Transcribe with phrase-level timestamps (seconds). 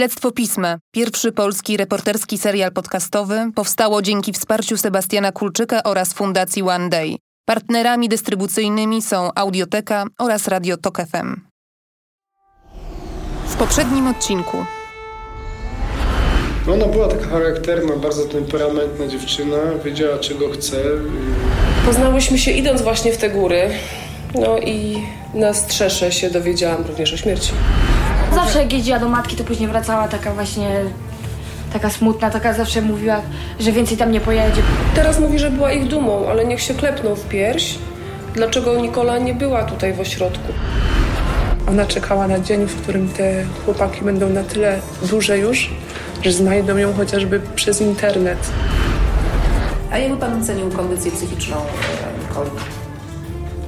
[0.00, 6.88] Śledztwo Pisma, pierwszy polski reporterski serial podcastowy, powstało dzięki wsparciu Sebastiana Kulczyka oraz Fundacji One
[6.88, 7.16] Day.
[7.44, 11.40] Partnerami dystrybucyjnymi są Audioteka oraz Radio Tok FM.
[13.46, 14.56] W poprzednim odcinku
[16.66, 20.76] no ona była taka charakterna, bardzo temperamentna dziewczyna, wiedziała czego chce.
[21.86, 23.70] Poznałyśmy się idąc właśnie w te góry.
[24.34, 25.02] No i
[25.34, 27.52] na strzesze się dowiedziałam również o śmierci.
[28.34, 30.68] Zawsze jak jeździła do matki, to później wracała taka właśnie
[31.72, 33.20] taka smutna, taka zawsze mówiła,
[33.60, 34.62] że więcej tam nie pojedzie.
[34.94, 37.78] Teraz mówi, że była ich dumą, ale niech się klepną w pierś.
[38.34, 40.52] Dlaczego Nikola nie była tutaj w ośrodku?
[41.68, 45.70] Ona czekała na dzień, w którym te chłopaki będą na tyle duże już,
[46.22, 48.38] że znajdą ją chociażby przez internet.
[49.90, 52.50] A jakby pan ocenił kondycję psychiczną e, Nikoli?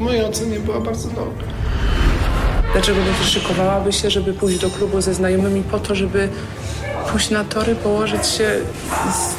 [0.03, 1.47] W mojej ocenie była bardzo dobra.
[2.73, 6.29] Dlaczego nie wyszykowałaby się, żeby pójść do klubu ze znajomymi po to, żeby
[7.11, 8.51] pójść na tory, położyć się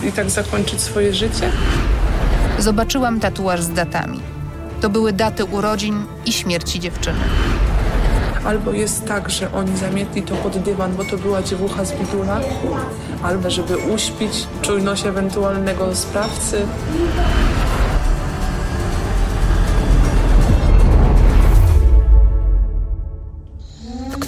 [0.08, 1.50] i tak zakończyć swoje życie?
[2.59, 4.20] Zobaczyłam tatuaż z datami.
[4.81, 7.20] To były daty urodzin i śmierci dziewczyny.
[8.45, 12.39] Albo jest tak, że oni zamietli to pod dywan, bo to była dziewucha z bidula,
[13.23, 16.66] albo żeby uśpić czujność ewentualnego sprawcy.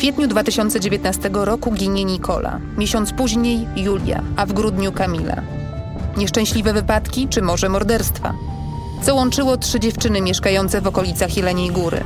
[0.06, 5.42] Kwietniu 2019 roku ginie Nikola, miesiąc później Julia, a w grudniu Kamila.
[6.17, 8.33] Nieszczęśliwe wypadki czy może morderstwa?
[9.03, 12.03] Co łączyło trzy dziewczyny mieszkające w okolicach Jeleniej Góry?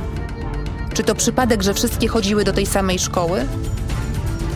[0.94, 3.46] Czy to przypadek, że wszystkie chodziły do tej samej szkoły?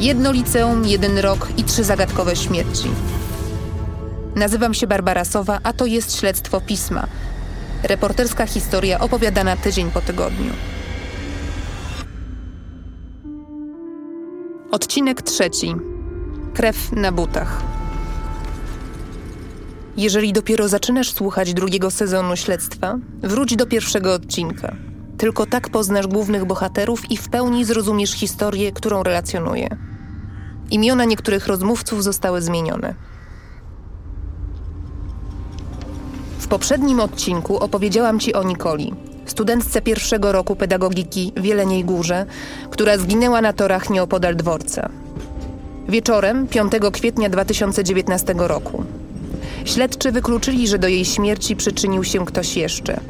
[0.00, 2.89] Jedno liceum, jeden rok i trzy zagadkowe śmierci.
[4.37, 7.06] Nazywam się Barbara Sowa, a to jest śledztwo pisma.
[7.83, 10.53] Reporterska historia opowiadana tydzień po tygodniu.
[14.75, 15.75] Odcinek trzeci.
[16.55, 17.62] Krew na butach.
[19.97, 24.76] Jeżeli dopiero zaczynasz słuchać drugiego sezonu śledztwa, wróć do pierwszego odcinka.
[25.19, 29.76] Tylko tak poznasz głównych bohaterów i w pełni zrozumiesz historię, którą relacjonuję.
[30.71, 32.94] Imiona niektórych rozmówców zostały zmienione.
[36.38, 38.94] W poprzednim odcinku opowiedziałam Ci o Nikoli,
[39.31, 42.27] studentce pierwszego roku pedagogiki w Jeleniej Górze,
[42.71, 44.89] która zginęła na torach nieopodal dworca.
[45.89, 48.85] Wieczorem 5 kwietnia 2019 roku.
[49.65, 53.01] Śledczy wykluczyli, że do jej śmierci przyczynił się ktoś jeszcze.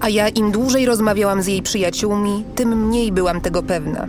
[0.00, 4.06] A ja im dłużej rozmawiałam z jej przyjaciółmi, tym mniej byłam tego pewna.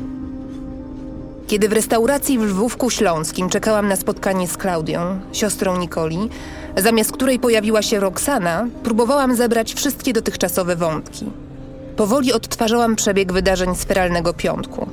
[1.51, 6.29] Kiedy w restauracji w Lwówku Śląskim czekałam na spotkanie z Klaudią, siostrą Nikoli,
[6.77, 11.25] zamiast której pojawiła się Roxana, próbowałam zebrać wszystkie dotychczasowe wątki.
[11.95, 14.87] Powoli odtwarzałam przebieg wydarzeń sferalnego piątku.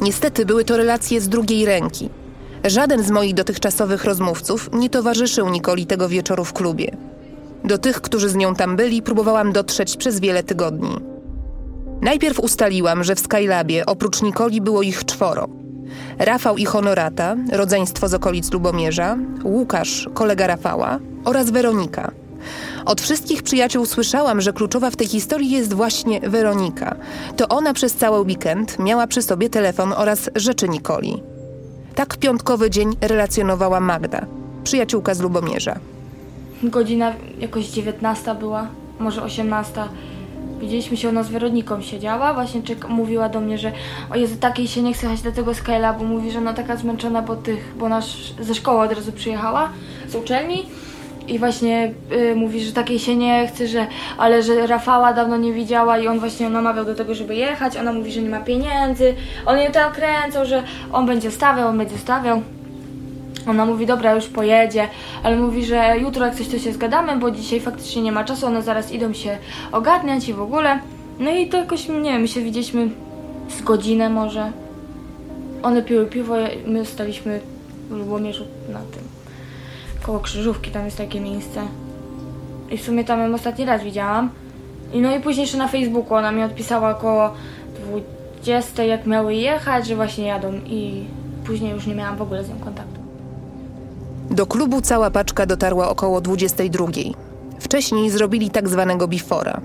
[0.00, 2.08] Niestety były to relacje z drugiej ręki.
[2.64, 6.96] Żaden z moich dotychczasowych rozmówców nie towarzyszył Nikoli tego wieczoru w klubie.
[7.64, 10.96] Do tych, którzy z nią tam byli, próbowałam dotrzeć przez wiele tygodni.
[12.02, 15.57] Najpierw ustaliłam, że w Skylabie oprócz Nikoli było ich czworo.
[16.18, 22.10] Rafał i Honorata, rodzeństwo z okolic Lubomierza, Łukasz, kolega Rafała oraz Weronika.
[22.84, 26.96] Od wszystkich przyjaciół słyszałam, że kluczowa w tej historii jest właśnie Weronika.
[27.36, 31.22] To ona przez cały weekend miała przy sobie telefon oraz rzeczy Nikoli.
[31.94, 34.26] Tak piątkowy dzień relacjonowała Magda,
[34.64, 35.78] przyjaciółka z Lubomierza.
[36.62, 38.66] Godzina jakoś 19 była,
[38.98, 39.82] może 18.
[40.60, 43.72] Widzieliśmy się, ona z Weroniką siedziała, właśnie czek- mówiła do mnie, że
[44.10, 46.76] o Jezu, takiej się nie chce jechać do tego Skyla, bo mówi, że ona taka
[46.76, 49.68] zmęczona po tych, bo nasz ze szkoły od razu przyjechała,
[50.08, 50.66] z uczelni.
[51.28, 53.86] I właśnie y, mówi, że takiej się nie chce, że,
[54.18, 57.76] ale że Rafała dawno nie widziała i on właśnie ją namawiał do tego, żeby jechać,
[57.76, 59.14] ona mówi, że nie ma pieniędzy,
[59.46, 62.42] on ją tak kręcał, że on będzie stawiał, on będzie stawiał.
[63.46, 64.88] Ona mówi, dobra, już pojedzie,
[65.22, 68.46] ale mówi, że jutro jak coś to się zgadamy, bo dzisiaj faktycznie nie ma czasu,
[68.46, 69.38] one zaraz idą się
[69.72, 70.78] ogarniać i w ogóle.
[71.18, 72.90] No i to jakoś, nie wiem, my się widzieliśmy
[73.48, 74.52] z godzinę może.
[75.62, 76.34] One piły piwo,
[76.66, 77.40] my staliśmy
[77.90, 79.02] w Lubomierzu na tym,
[80.02, 81.60] koło Krzyżówki, tam jest takie miejsce.
[82.70, 84.30] I w sumie tam ją ostatni raz widziałam.
[84.92, 87.30] I no i później jeszcze na Facebooku ona mi odpisała około
[88.40, 91.04] 20, jak miały jechać, że właśnie jadą i
[91.46, 92.97] później już nie miałam w ogóle z nią kontaktu.
[94.30, 96.86] Do klubu cała paczka dotarła około 22.
[97.60, 99.60] Wcześniej zrobili tak zwanego bifora.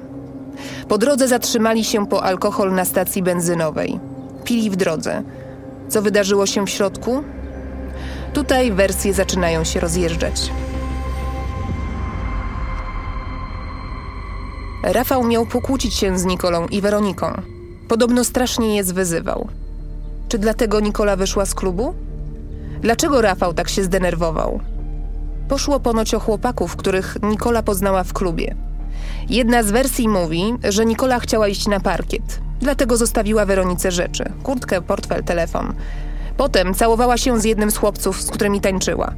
[0.88, 4.00] Po drodze zatrzymali się po alkohol na stacji benzynowej.
[4.44, 5.24] Pili w drodze.
[5.90, 7.24] Co wydarzyło się w środku?
[8.34, 10.52] Tutaj wersje zaczynają się rozjeżdżać.
[14.84, 17.42] Rafał miał pokłócić się z Nikolą i Weroniką.
[17.88, 19.48] Podobno strasznie je zwyzywał.
[20.30, 21.94] Czy dlatego Nikola wyszła z klubu?
[22.84, 24.60] Dlaczego Rafał tak się zdenerwował?
[25.48, 28.56] Poszło ponoć o chłopaków, których Nikola poznała w klubie.
[29.30, 34.82] Jedna z wersji mówi, że Nikola chciała iść na parkiet, dlatego zostawiła Weronice rzeczy: kurtkę,
[34.82, 35.74] portfel, telefon.
[36.38, 39.14] Potem całowała się z jednym z chłopców, z którymi tańczyła.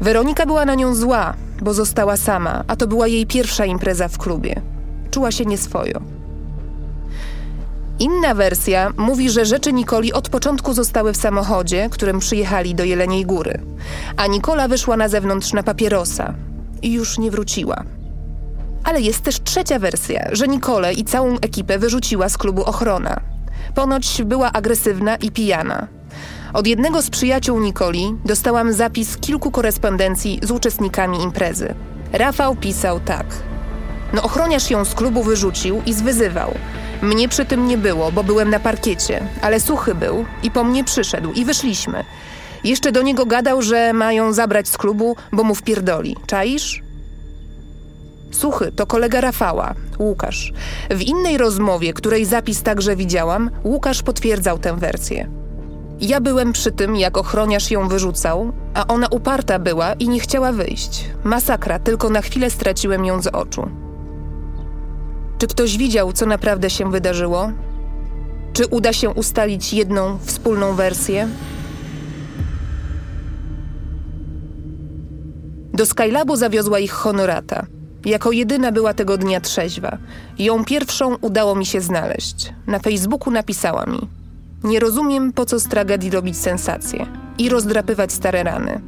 [0.00, 4.18] Weronika była na nią zła, bo została sama, a to była jej pierwsza impreza w
[4.18, 4.60] klubie.
[5.10, 6.00] Czuła się nieswojo.
[8.02, 13.26] Inna wersja mówi, że rzeczy Nikoli od początku zostały w samochodzie, którym przyjechali do Jeleniej
[13.26, 13.60] Góry,
[14.16, 16.34] a Nikola wyszła na zewnątrz na papierosa
[16.82, 17.84] i już nie wróciła.
[18.84, 23.20] Ale jest też trzecia wersja, że Nikolę i całą ekipę wyrzuciła z klubu ochrona.
[23.74, 25.86] Ponoć była agresywna i pijana.
[26.52, 31.74] Od jednego z przyjaciół Nikoli dostałam zapis kilku korespondencji z uczestnikami imprezy.
[32.12, 33.26] Rafał pisał tak.
[34.12, 36.54] No ochroniarz ją z klubu wyrzucił i zwyzywał.
[37.02, 40.84] Mnie przy tym nie było, bo byłem na parkiecie, ale suchy był i po mnie
[40.84, 42.04] przyszedł i wyszliśmy.
[42.64, 46.16] Jeszcze do niego gadał, że mają zabrać z klubu, bo mu wpierdoli.
[46.26, 46.82] Czaisz?
[48.30, 50.52] Suchy to kolega Rafała, Łukasz.
[50.90, 55.28] W innej rozmowie, której zapis także widziałam, Łukasz potwierdzał tę wersję.
[56.00, 60.52] Ja byłem przy tym, jak ochroniarz ją wyrzucał, a ona uparta była i nie chciała
[60.52, 61.04] wyjść.
[61.24, 63.70] Masakra, tylko na chwilę straciłem ją z oczu.
[65.42, 67.52] Czy ktoś widział, co naprawdę się wydarzyło?
[68.52, 71.28] Czy uda się ustalić jedną wspólną wersję?
[75.74, 77.66] Do Skylabu zawiozła ich honorata.
[78.04, 79.98] Jako jedyna była tego dnia trzeźwa.
[80.38, 82.52] Ją pierwszą udało mi się znaleźć.
[82.66, 84.08] Na Facebooku napisała mi:
[84.64, 87.06] Nie rozumiem, po co z tragedii robić sensację
[87.38, 88.80] i rozdrapywać stare rany.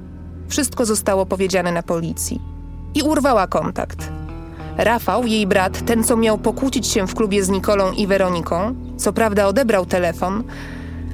[0.48, 2.40] Wszystko zostało powiedziane na policji.
[2.94, 4.23] I urwała kontakt.
[4.78, 9.12] Rafał, jej brat, ten co miał pokłócić się w klubie z Nikolą i Weroniką, co
[9.12, 10.44] prawda odebrał telefon,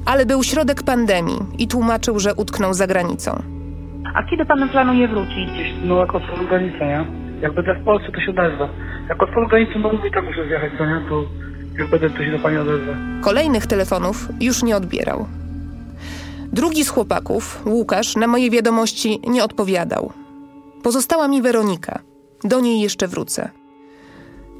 [0.05, 3.41] ale był środek pandemii i tłumaczył, że utknął za granicą.
[4.15, 5.49] A kiedy pan planuje wrócić?
[5.83, 7.05] No jak otworzą granicę, nie?
[7.41, 8.69] Jak będę w Polsce, to się odezwę.
[9.09, 11.01] Jak otworzą granicę, no mówię, tak muszę zjechać, co nie?
[11.09, 11.23] To
[11.79, 12.95] jak będę, to się do pani odezwę.
[13.21, 15.25] Kolejnych telefonów już nie odbierał.
[16.53, 20.11] Drugi z chłopaków, Łukasz, na moje wiadomości nie odpowiadał.
[20.83, 21.99] Pozostała mi Weronika.
[22.43, 23.49] Do niej jeszcze wrócę.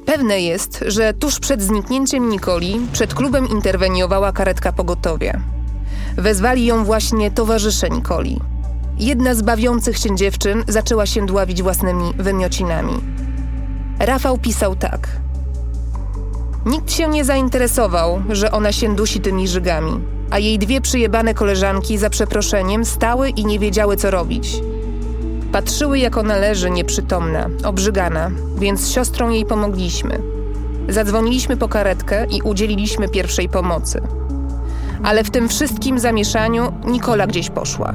[0.06, 5.40] Pewne jest, że tuż przed zniknięciem Nikoli przed klubem interweniowała karetka pogotowia.
[6.16, 8.40] Wezwali ją właśnie towarzysze Nikoli.
[8.98, 12.94] Jedna z bawiących się dziewczyn zaczęła się dławić własnymi wymiocinami.
[13.98, 15.08] Rafał pisał tak.
[16.66, 20.00] Nikt się nie zainteresował, że ona się dusi tymi żygami,
[20.30, 24.60] a jej dwie przyjebane koleżanki za przeproszeniem stały i nie wiedziały co robić.
[25.52, 30.20] Patrzyły jak ona leży nieprzytomna, obrzygana, więc z siostrą jej pomogliśmy.
[30.88, 34.00] Zadzwoniliśmy po karetkę i udzieliliśmy pierwszej pomocy.
[35.02, 37.94] Ale w tym wszystkim zamieszaniu Nikola gdzieś poszła.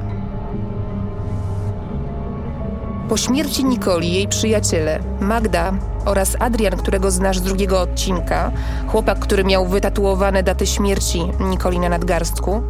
[3.10, 5.74] Po śmierci Nikoli jej przyjaciele, Magda
[6.06, 8.52] oraz Adrian, którego znasz z drugiego odcinka,
[8.88, 12.62] chłopak, który miał wytatuowane daty śmierci Nikoli na nadgarstku,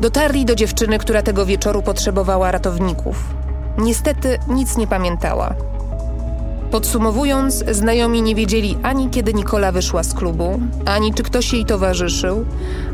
[0.00, 3.43] dotarli do dziewczyny, która tego wieczoru potrzebowała ratowników.
[3.78, 5.54] Niestety nic nie pamiętała.
[6.70, 12.44] Podsumowując, znajomi nie wiedzieli ani kiedy Nikola wyszła z klubu, ani czy ktoś jej towarzyszył,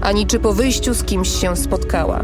[0.01, 2.21] ani czy po wyjściu z kimś się spotkała.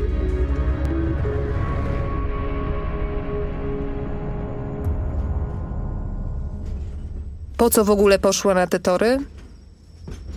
[7.57, 9.19] Po co w ogóle poszła na te tory?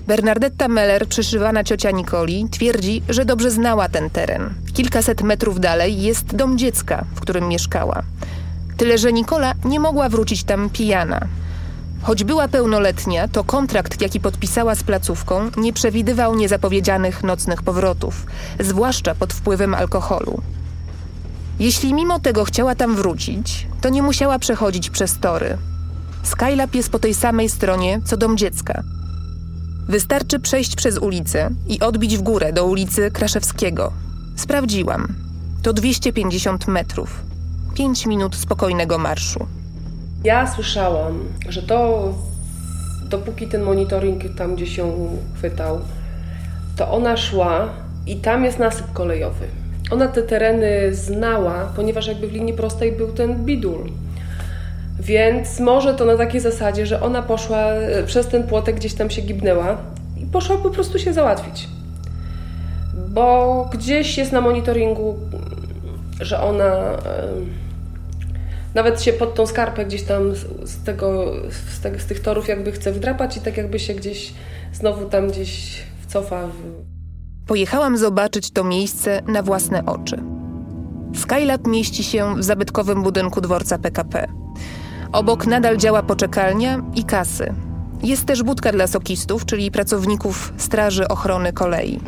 [0.10, 4.54] Bernardetta Meller, przyszywana ciocia Nikoli, twierdzi, że dobrze znała ten teren.
[4.74, 8.02] Kilkaset metrów dalej jest dom dziecka, w którym mieszkała.
[8.78, 11.28] Tyle, że Nikola nie mogła wrócić tam pijana.
[12.02, 18.26] Choć była pełnoletnia, to kontrakt, jaki podpisała z placówką, nie przewidywał niezapowiedzianych nocnych powrotów,
[18.60, 20.42] zwłaszcza pod wpływem alkoholu.
[21.60, 25.58] Jeśli mimo tego chciała tam wrócić, to nie musiała przechodzić przez tory.
[26.24, 28.84] Skylab jest po tej samej stronie, co dom dziecka.
[29.90, 33.94] Wystarczy przejść przez ulicę i odbić w górę do ulicy Kraszewskiego.
[34.36, 35.08] Sprawdziłam.
[35.64, 37.22] To 250 metrów.
[37.74, 39.48] 5 minut spokojnego marszu.
[40.24, 41.20] Ja słyszałam,
[41.50, 42.14] że to
[43.10, 45.80] dopóki ten monitoring tam gdzie się chwytał,
[46.76, 47.70] to ona szła
[48.08, 49.48] i tam jest nasyp kolejowy.
[49.92, 53.92] Ona te tereny znała, ponieważ jakby w linii prostej był ten bidul.
[55.00, 59.10] Więc może to na takiej zasadzie, że ona poszła e, przez ten płotek, gdzieś tam
[59.10, 59.78] się gibnęła
[60.18, 61.68] i poszła po prostu się załatwić.
[63.10, 65.18] Bo gdzieś jest na monitoringu,
[66.22, 66.98] że ona
[68.76, 72.92] nawet się pod tą skarpę gdzieś tam z, tego, z, z tych torów jakby chce
[72.92, 74.34] wdrapać i tak jakby się gdzieś
[74.74, 76.48] znowu tam gdzieś wcofa.
[77.48, 80.22] Pojechałam zobaczyć to miejsce na własne oczy.
[81.16, 84.28] Skylab mieści się w zabytkowym budynku dworca PKP.
[85.12, 87.54] Obok nadal działa poczekalnia i kasy.
[88.04, 92.00] Jest też budka dla sokistów, czyli pracowników Straży Ochrony Kolei.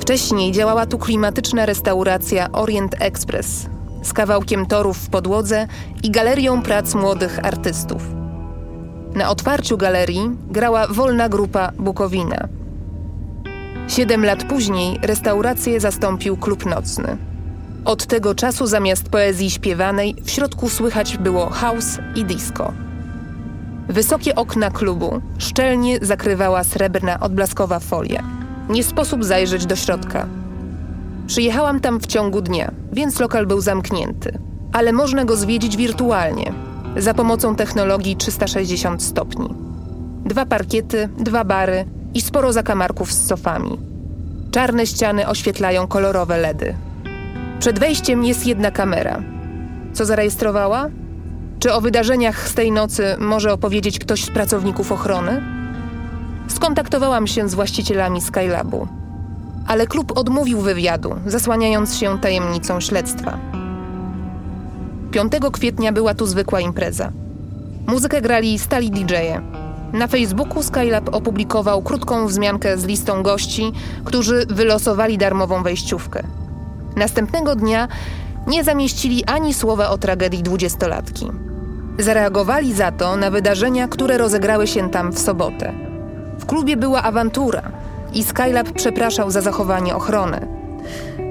[0.00, 3.66] Wcześniej działała tu klimatyczna restauracja Orient Express
[4.02, 5.66] z kawałkiem torów w podłodze
[6.02, 8.02] i galerią prac młodych artystów.
[9.14, 12.48] Na otwarciu galerii grała wolna grupa Bukowina.
[13.88, 17.16] Siedem lat później restaurację zastąpił klub nocny.
[17.86, 22.72] Od tego czasu zamiast poezji śpiewanej w środku słychać było house i disco.
[23.88, 28.22] Wysokie okna klubu szczelnie zakrywała srebrna odblaskowa folia.
[28.68, 30.26] Nie sposób zajrzeć do środka.
[31.26, 34.38] Przyjechałam tam w ciągu dnia, więc lokal był zamknięty,
[34.72, 36.52] ale można go zwiedzić wirtualnie
[36.96, 39.48] za pomocą technologii 360 stopni.
[40.24, 43.78] Dwa parkiety, dwa bary i sporo zakamarków z sofami.
[44.50, 46.85] Czarne ściany oświetlają kolorowe LEDy.
[47.58, 49.22] Przed wejściem jest jedna kamera.
[49.92, 50.88] Co zarejestrowała?
[51.58, 55.42] Czy o wydarzeniach z tej nocy może opowiedzieć ktoś z pracowników ochrony?
[56.48, 58.88] Skontaktowałam się z właścicielami Skylabu,
[59.66, 63.38] ale klub odmówił wywiadu, zasłaniając się tajemnicą śledztwa.
[65.10, 67.12] 5 kwietnia była tu zwykła impreza.
[67.86, 69.40] Muzykę grali stali DJ-e.
[69.92, 73.72] Na Facebooku Skylab opublikował krótką wzmiankę z listą gości,
[74.04, 76.22] którzy wylosowali darmową wejściówkę.
[76.96, 77.88] Następnego dnia
[78.46, 81.30] nie zamieścili ani słowa o tragedii dwudziestolatki.
[81.98, 85.72] Zareagowali za to na wydarzenia, które rozegrały się tam w sobotę.
[86.38, 87.62] W klubie była awantura
[88.14, 90.46] i Skylab przepraszał za zachowanie ochrony.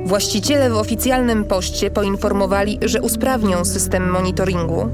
[0.05, 4.89] Właściciele w oficjalnym poście poinformowali, że usprawnią system monitoringu,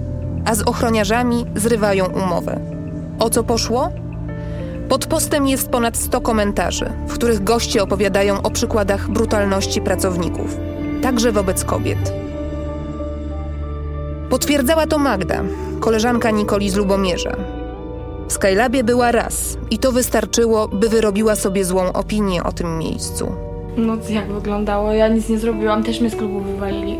[0.45, 2.59] a z ochroniarzami zrywają umowę.
[3.19, 3.89] O co poszło?
[4.91, 10.57] Pod postem jest ponad 100 komentarzy, w których goście opowiadają o przykładach brutalności pracowników,
[11.01, 12.13] także wobec kobiet.
[14.29, 15.43] Potwierdzała to Magda,
[15.79, 17.35] koleżanka Nikoli z Lubomierza.
[18.27, 23.31] W Skylabie była raz i to wystarczyło, by wyrobiła sobie złą opinię o tym miejscu.
[23.77, 24.93] No jak wyglądało?
[24.93, 26.99] Ja nic nie zrobiłam, też mnie z klubu wywalili.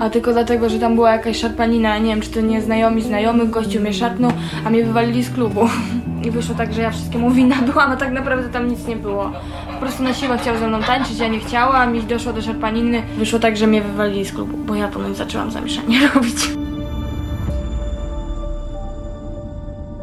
[0.00, 3.50] A tylko dlatego, że tam była jakaś szarpanina, nie wiem, czy to nie znajomi znajomych,
[3.50, 4.32] gościu mnie szarpnął,
[4.64, 5.60] a mnie wywalili z klubu.
[6.26, 9.32] I wyszło tak, że ja wszystkiemu winna byłam, a tak naprawdę tam nic nie było.
[9.74, 13.02] Po prostu na siłę chciał ze mną tańczyć, ja nie chciałam, mi doszło do szarpaniny.
[13.18, 16.36] Wyszło tak, że mnie wywalili z klubu, bo ja ponoć zaczęłam zamieszanie robić.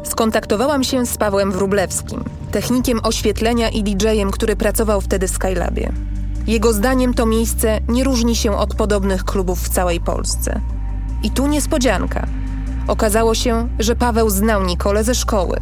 [0.02, 5.92] Skontaktowałam się z Pawłem Wróblewskim, technikiem oświetlenia i DJ-em, który pracował wtedy w Skylabie.
[6.46, 10.60] Jego zdaniem to miejsce nie różni się od podobnych klubów w całej Polsce.
[11.22, 12.26] I tu niespodzianka.
[12.88, 15.60] Okazało się, że Paweł znał Nikolę ze szkoły.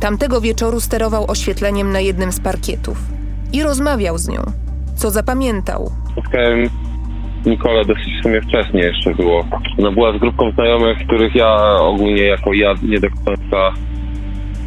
[0.00, 2.98] Tamtego wieczoru sterował oświetleniem na jednym z parkietów
[3.52, 4.40] i rozmawiał z nią,
[4.96, 5.90] co zapamiętał.
[6.12, 6.68] Spotkałem
[7.46, 9.44] Nikolę dosyć w sumie wcześnie jeszcze było.
[9.78, 13.72] No była z grupką znajomych, których ja ogólnie jako ja nie do końca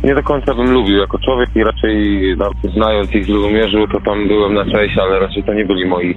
[0.04, 4.02] nie do końca bym lubił jako człowiek i raczej no, znając ich z Lubomierzu, to
[4.02, 6.16] tam byłem na cześć, ale raczej to nie byli moi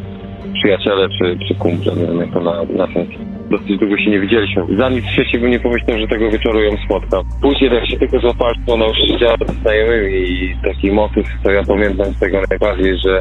[0.54, 3.08] przyjaciele czy, czy kumple, nie wiem jak to na, na sens.
[3.52, 4.62] Dosyć długo się nie widzieliśmy.
[4.78, 7.24] Za nic w świecie bym nie pomyślał, że tego wieczoru ją spotkam.
[7.42, 8.16] Później jak się tylko
[8.66, 13.20] ona już siedziała ze znajomymi i taki motyw, co ja pamiętam z tego najbardziej, że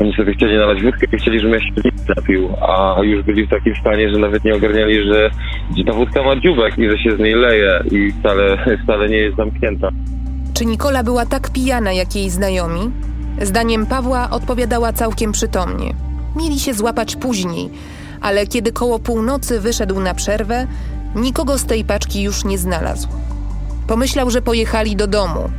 [0.00, 3.50] oni sobie chcieli nalać wódkę i chcieli, żebym ja się napił, a już byli w
[3.50, 5.30] takim stanie, że nawet nie ogarniali, że,
[5.76, 9.16] że ta wódka ma dziubek i że się z niej leje i wcale, wcale nie
[9.16, 9.88] jest zamknięta.
[10.54, 12.90] Czy Nikola była tak pijana jak jej znajomi?
[13.42, 15.94] Zdaniem Pawła odpowiadała całkiem przytomnie.
[16.36, 17.70] Mieli się złapać później,
[18.20, 20.66] ale kiedy koło północy wyszedł na przerwę,
[21.14, 23.08] nikogo z tej paczki już nie znalazł.
[23.88, 25.50] Pomyślał, że pojechali do domu.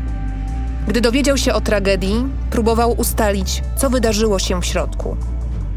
[0.88, 5.18] Gdy dowiedział się o tragedii, próbował ustalić, co wydarzyło się w środku.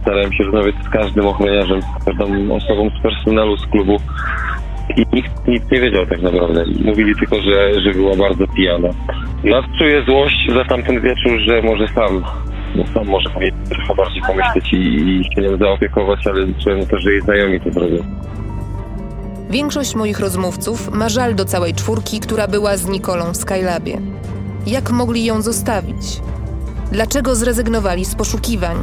[0.02, 3.96] Starałem się rozmawiać z każdym ochroniarzem, z każdą osobą z personelu z klubu
[4.96, 6.64] i nikt nic nie wiedział tak naprawdę.
[6.84, 8.88] Mówili tylko, że, że była bardzo pijana.
[9.44, 12.24] Ja czuję złość za tamten wieczór, że może sam,
[12.74, 17.12] no może powinien trochę bardziej pomyśleć i, i się nią zaopiekować, ale czułem też, że
[17.12, 18.04] jej znajomi to zrobią.
[19.50, 24.00] Większość moich rozmówców ma żal do całej czwórki, która była z Nikolą w Skylabie.
[24.66, 26.20] Jak mogli ją zostawić?
[26.92, 28.76] Dlaczego zrezygnowali z poszukiwań?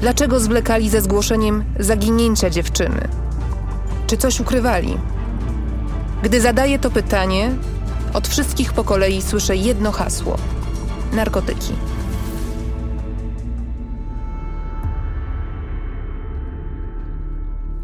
[0.00, 3.08] Dlaczego zwlekali ze zgłoszeniem zaginięcia dziewczyny?
[4.06, 4.96] Czy coś ukrywali?
[6.22, 7.50] Gdy zadaję to pytanie,
[8.14, 10.36] od wszystkich po kolei słyszę jedno hasło:
[11.12, 11.72] narkotyki.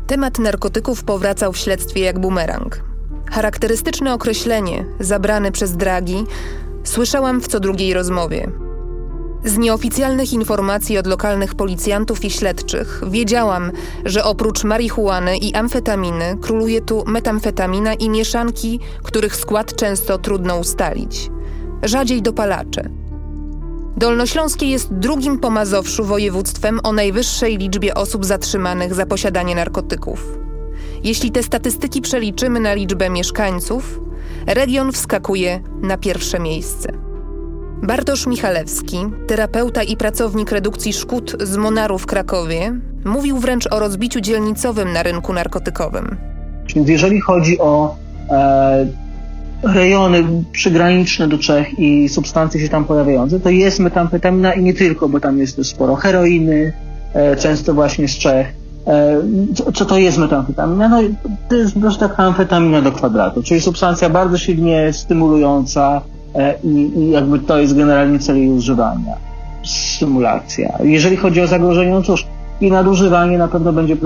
[0.06, 2.80] Temat narkotyków powracał w śledztwie jak bumerang.
[3.30, 6.24] Charakterystyczne określenie, zabrane przez dragi,
[6.84, 8.50] słyszałam w co drugiej rozmowie.
[9.44, 13.72] Z nieoficjalnych informacji od lokalnych policjantów i śledczych wiedziałam,
[14.04, 21.30] że oprócz marihuany i amfetaminy króluje tu metamfetamina i mieszanki, których skład często trudno ustalić.
[21.82, 23.03] Rzadziej dopalacze.
[23.96, 30.38] Dolnośląskie jest drugim po Mazowszu województwem o najwyższej liczbie osób zatrzymanych za posiadanie narkotyków.
[31.04, 34.00] Jeśli te statystyki przeliczymy na liczbę mieszkańców,
[34.46, 36.92] region wskakuje na pierwsze miejsce.
[37.82, 44.20] Bartosz Michalewski, terapeuta i pracownik redukcji szkód z Monaru w Krakowie, mówił wręcz o rozbiciu
[44.20, 46.16] dzielnicowym na rynku narkotykowym.
[46.74, 47.96] Więc jeżeli chodzi o
[48.30, 49.03] e,
[49.66, 55.08] rejony przygraniczne do Czech i substancje się tam pojawiające, to jest metamfetamina i nie tylko,
[55.08, 56.72] bo tam jest sporo heroiny,
[57.14, 58.54] e, często właśnie z Czech.
[58.86, 59.16] E,
[59.54, 60.88] co, co to jest metamfetamina?
[60.88, 61.00] No,
[61.48, 66.00] to jest prostu taka amfetamina do kwadratu, czyli substancja bardzo silnie stymulująca
[66.34, 69.16] e, i, i jakby to jest generalnie cel jej używania.
[69.64, 70.78] Stymulacja.
[70.82, 72.26] Jeżeli chodzi o zagrożenie, no cóż,
[72.60, 73.96] i nadużywanie na pewno będzie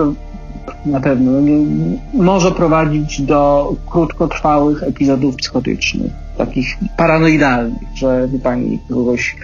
[0.87, 6.67] na pewno no może prowadzić do krótkotrwałych epizodów psychotycznych, takich
[6.97, 9.37] paranoidalnych, że wie pani, kogoś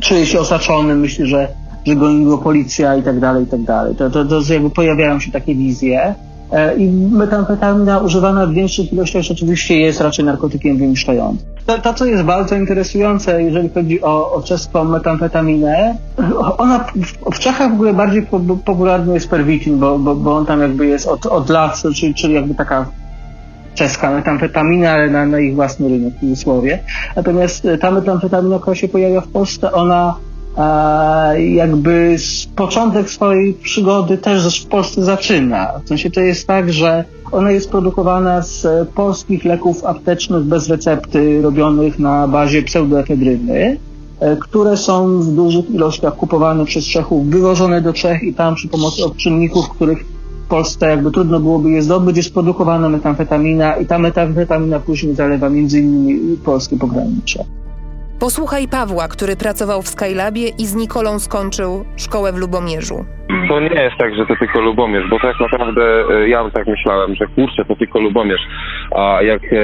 [0.00, 1.48] czuje się osaczony, myśli, że,
[1.84, 3.94] że goni go policja i tak dalej, i tak dalej.
[3.94, 6.14] To, to, to jakby pojawiają się takie wizje.
[6.52, 11.46] E, I metamfetamina używana w większych ilościach rzeczywiście jest raczej narkotykiem wyniszczającym.
[11.66, 15.96] To, to, co jest bardzo interesujące, jeżeli chodzi o, o czeską metamfetaminę,
[16.58, 20.46] ona w, w Czechach w ogóle bardziej po, popularny jest perwitin, bo, bo, bo on
[20.46, 22.86] tam jakby jest od, od lat, czyli, czyli jakby taka
[23.74, 26.78] czeska metamfetamina, ale na, na ich własny rynek w cudzysłowie.
[27.16, 30.14] Natomiast ta metamfetamina, która się pojawia w Polsce, ona
[31.48, 32.16] jakby
[32.56, 35.72] początek swojej przygody też w Polsce zaczyna.
[35.84, 41.42] W sensie to jest tak, że ona jest produkowana z polskich leków aptecznych bez recepty,
[41.42, 43.78] robionych na bazie pseudoefedryny,
[44.20, 48.68] e, które są w dużych ilościach kupowane przez Czechów, wywożone do Czech i tam przy
[48.68, 50.06] pomocy odczynników, których
[50.46, 55.48] w Polsce jakby trudno byłoby je zdobyć, jest produkowana metamfetamina i ta metamfetamina później zalewa
[55.48, 57.44] między innymi polskie pogranicze.
[58.20, 63.04] Posłuchaj Pawła, który pracował w Skylabie i z Nikolą skończył szkołę w Lubomierzu.
[63.48, 67.14] To nie jest tak, że to tylko Lubomierz, bo tak naprawdę e, ja tak myślałem,
[67.14, 68.40] że kurczę, to tylko Lubomierz.
[68.96, 69.56] A jak e,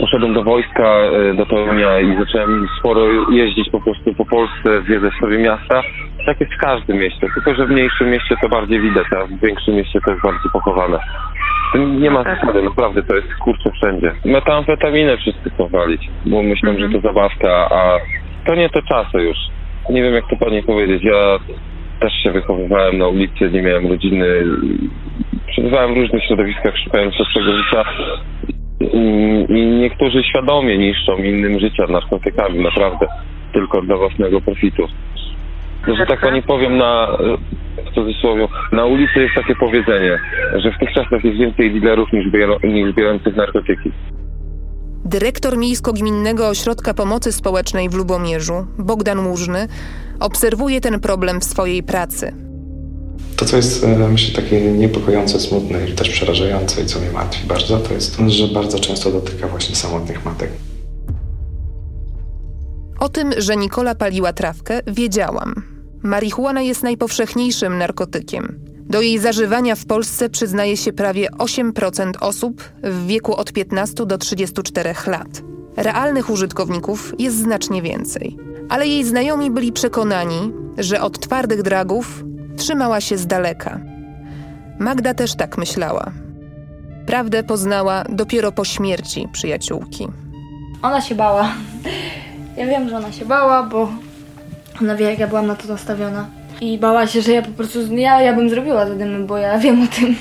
[0.00, 5.12] poszedłem do wojska, e, do Torunia i zacząłem sporo jeździć po prostu po Polsce, zwiedzać
[5.20, 5.82] sobie miasta,
[6.26, 9.40] tak jest w każdym mieście, tylko że w mniejszym mieście to bardziej widać, a w
[9.40, 10.98] większym mieście to jest bardziej pochowane.
[11.74, 14.12] Nie ma zasady, naprawdę, to jest kurczę wszędzie.
[14.24, 17.98] Metamfetaminę wszyscy chcą walić, bo myślą, że to zabawka, a
[18.46, 19.36] to nie te czasy już.
[19.90, 21.02] Nie wiem, jak to pani powiedzieć.
[21.04, 21.38] Ja
[22.00, 24.26] też się wychowywałem na ulicy, nie miałem rodziny.
[25.46, 27.84] Przebywałem w różnych środowiskach, szukając lepszego życia.
[29.48, 33.06] I niektórzy świadomie niszczą innym życia narkotykami, naprawdę,
[33.52, 34.88] tylko dla własnego profitu.
[35.86, 37.18] Że tak pani powiem, na,
[37.90, 40.18] w cudzysłowie, na ulicy jest takie powiedzenie,
[40.56, 42.26] że w tych czasach jest więcej dealerów niż,
[42.64, 43.92] niż biorących narkotyki.
[45.04, 49.68] Dyrektor Miejsko-Gminnego Ośrodka Pomocy Społecznej w Lubomierzu, Bogdan Łużny,
[50.20, 52.32] obserwuje ten problem w swojej pracy.
[53.36, 57.48] To, co jest, e, myślę, takie niepokojące, smutne i też przerażające i co mnie martwi
[57.48, 60.50] bardzo, to jest to, że bardzo często dotyka właśnie samotnych matek.
[63.00, 65.54] O tym, że Nikola paliła trawkę, wiedziałam.
[66.02, 68.58] Marihuana jest najpowszechniejszym narkotykiem.
[68.90, 74.18] Do jej zażywania w Polsce przyznaje się prawie 8% osób w wieku od 15 do
[74.18, 75.42] 34 lat.
[75.76, 78.36] Realnych użytkowników jest znacznie więcej.
[78.68, 82.24] Ale jej znajomi byli przekonani, że od twardych dragów
[82.56, 83.80] trzymała się z daleka.
[84.78, 86.12] Magda też tak myślała.
[87.06, 90.08] Prawdę poznała dopiero po śmierci przyjaciółki.
[90.82, 91.52] Ona się bała.
[92.56, 93.88] Ja wiem, że ona się bała, bo
[94.82, 96.26] ona wie, jak ja byłam na to nastawiona.
[96.60, 99.58] I bała się, że ja po prostu, ja, ja bym zrobiła te dymy, bo ja
[99.64, 100.16] wiem o tym,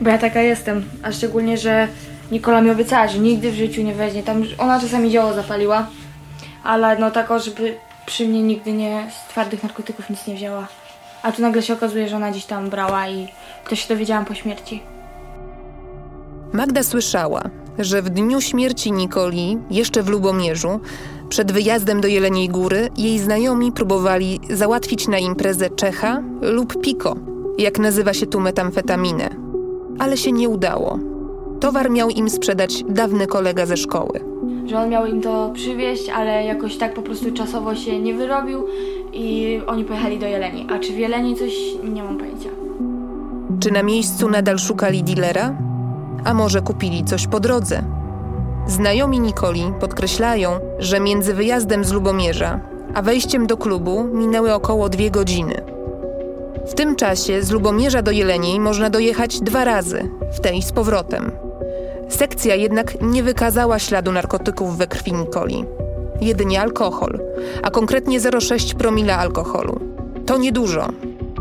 [0.00, 0.84] bo ja taka jestem.
[1.02, 1.88] A szczególnie, że
[2.30, 4.22] Nikola mi obiecała, że nigdy w życiu nie weźmie.
[4.22, 5.86] Tam ona czasami działo zapaliła,
[6.64, 7.74] ale no tak, żeby
[8.06, 10.68] przy mnie nigdy nie z twardych narkotyków nic nie wzięła.
[11.22, 13.28] A tu nagle się okazuje, że ona gdzieś tam brała i
[13.68, 14.82] to się dowiedziałam po śmierci.
[16.52, 17.42] Magda słyszała,
[17.78, 20.80] że w dniu śmierci Nikoli, jeszcze w Lubomierzu,
[21.28, 27.16] przed wyjazdem do Jeleniej Góry, jej znajomi próbowali załatwić na imprezę Czecha lub Piko,
[27.58, 29.30] jak nazywa się tu metamfetaminę.
[29.98, 30.98] Ale się nie udało.
[31.60, 34.20] Towar miał im sprzedać dawny kolega ze szkoły.
[34.66, 38.64] Że on miał im to przywieźć, ale jakoś tak po prostu czasowo się nie wyrobił
[39.12, 40.66] i oni pojechali do Jeleni.
[40.70, 41.52] A czy w Jeleni coś,
[41.94, 42.48] nie mam pojęcia.
[43.60, 45.56] Czy na miejscu nadal szukali dealera?
[46.24, 47.82] A może kupili coś po drodze?
[48.66, 52.60] Znajomi Nikoli podkreślają, że między wyjazdem z Lubomierza
[52.94, 55.62] a wejściem do klubu minęły około dwie godziny.
[56.66, 61.30] W tym czasie z Lubomierza do Jeleniej można dojechać dwa razy, w tej z powrotem.
[62.08, 65.64] Sekcja jednak nie wykazała śladu narkotyków we krwi Nikoli.
[66.20, 67.20] Jedynie alkohol,
[67.62, 69.80] a konkretnie 0,6 promila alkoholu.
[70.26, 70.88] To niedużo.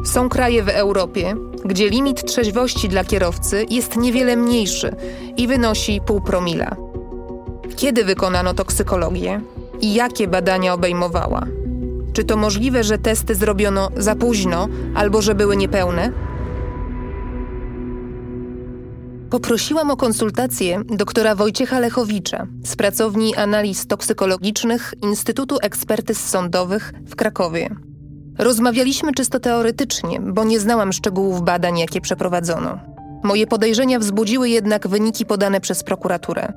[0.06, 4.96] Są kraje w Europie, gdzie limit trzeźwości dla kierowcy jest niewiele mniejszy
[5.38, 6.76] i wynosi pół promila.
[7.76, 9.42] Kiedy wykonano toksykologię
[9.82, 11.46] i jakie badania obejmowała?
[12.14, 16.12] Czy to możliwe, że testy zrobiono za późno albo że były niepełne?
[19.30, 27.70] Poprosiłam o konsultację doktora Wojciecha Lechowicza z pracowni analiz toksykologicznych Instytutu Ekspertyz Sądowych w Krakowie.
[28.38, 32.80] Rozmawialiśmy czysto teoretycznie, bo nie znałam szczegółów badań, jakie przeprowadzono.
[33.24, 36.54] Moje podejrzenia wzbudziły jednak wyniki podane przez prokuraturę.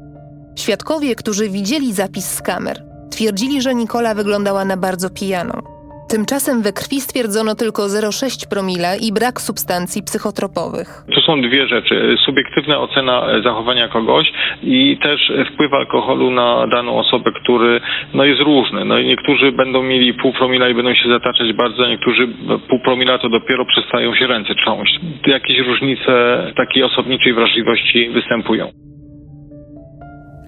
[0.58, 2.76] Świadkowie, którzy widzieli zapis z kamer,
[3.10, 5.76] twierdzili, że Nikola wyglądała na bardzo pijaną.
[6.14, 10.88] Tymczasem we krwi stwierdzono tylko 0,6 promila i brak substancji psychotropowych.
[11.14, 12.16] To są dwie rzeczy.
[12.26, 14.26] Subiektywna ocena zachowania kogoś
[14.62, 17.80] i też wpływ alkoholu na daną osobę, który
[18.14, 18.84] no, jest różny.
[18.84, 22.28] No, niektórzy będą mieli pół promila i będą się zataczać bardzo, niektórzy
[22.68, 25.00] pół promila to dopiero przestają się ręce trząść.
[25.26, 26.12] Jakieś różnice
[26.56, 28.85] takiej osobniczej wrażliwości występują.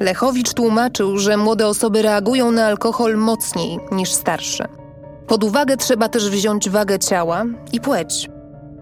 [0.00, 4.68] Lechowicz tłumaczył, że młode osoby reagują na alkohol mocniej niż starsze.
[5.26, 8.28] Pod uwagę trzeba też wziąć wagę ciała i płeć.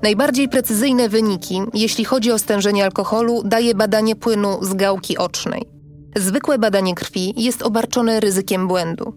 [0.03, 5.63] Najbardziej precyzyjne wyniki, jeśli chodzi o stężenie alkoholu, daje badanie płynu z gałki ocznej.
[6.17, 9.15] Zwykłe badanie krwi jest obarczone ryzykiem błędu.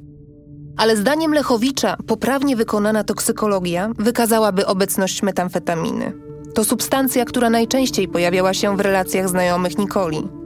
[0.77, 6.13] Ale zdaniem Lechowicza poprawnie wykonana toksykologia wykazałaby obecność metamfetaminy.
[6.55, 10.38] To substancja, która najczęściej pojawiała się w relacjach znajomych Nikoli.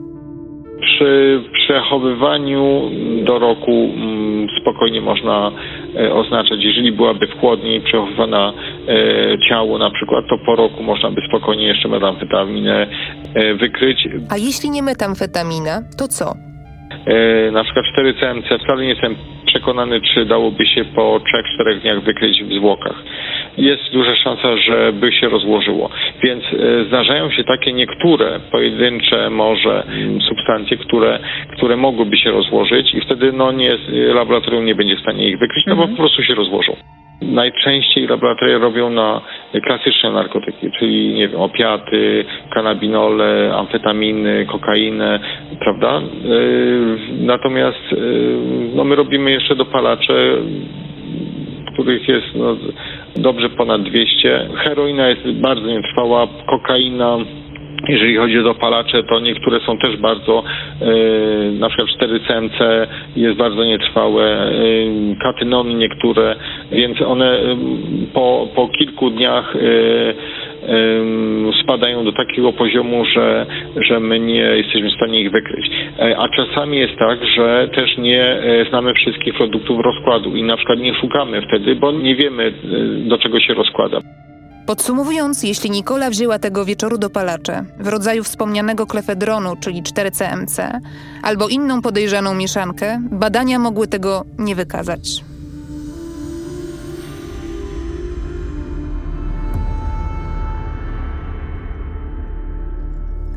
[0.80, 2.90] Przy przechowywaniu
[3.24, 5.52] do roku mm, spokojnie można
[5.96, 8.52] e, oznaczać, jeżeli byłaby w chłodni przechowywana
[8.88, 12.86] e, ciało na przykład, to po roku można by spokojnie jeszcze metamfetaminę
[13.34, 14.08] e, wykryć.
[14.30, 16.53] A jeśli nie metamfetamina, to co?
[17.52, 21.20] Na przykład 4CMC, wcale nie jestem przekonany, czy dałoby się po
[21.60, 23.02] 3-4 dniach wykryć w zwłokach
[23.58, 25.90] jest duża szansa, żeby się rozłożyło.
[26.22, 29.84] Więc e, zdarzają się takie niektóre pojedyncze może
[30.28, 31.18] substancje, które,
[31.56, 33.78] które mogłyby się rozłożyć i wtedy no nie,
[34.14, 35.96] laboratorium nie będzie w stanie ich wykryć, no bo mhm.
[35.96, 36.76] po prostu się rozłożą.
[37.32, 39.20] Najczęściej laboratoria robią na
[39.64, 45.20] klasyczne narkotyki, czyli nie wiem, opiaty, kanabinole, amfetaminy, kokainę,
[45.60, 45.98] prawda?
[45.98, 46.02] E,
[47.20, 47.96] natomiast e,
[48.76, 50.36] no, my robimy jeszcze dopalacze,
[51.72, 52.56] których jest no,
[53.16, 54.48] dobrze ponad 200.
[54.56, 57.18] Heroina jest bardzo nietrwała, kokaina
[57.88, 60.44] jeżeli chodzi o dopalacze, to niektóre są też bardzo,
[60.80, 66.36] yy, na przykład 4CMC jest bardzo nietrwałe, yy, katynony niektóre,
[66.72, 67.56] więc one yy,
[68.14, 69.54] po, po kilku dniach
[71.62, 75.70] spadają do takiego poziomu, że, że my nie jesteśmy w stanie ich wykryć.
[75.98, 80.56] E, a czasami jest tak, że też nie e, znamy wszystkich produktów rozkładu i na
[80.56, 84.00] przykład nie szukamy wtedy, bo nie wiemy e, do czego się rozkłada.
[84.66, 90.80] Podsumowując, jeśli Nikola wzięła tego wieczoru dopalacze w rodzaju wspomnianego klefedronu, czyli 4CMC,
[91.22, 95.24] albo inną podejrzaną mieszankę, badania mogły tego nie wykazać.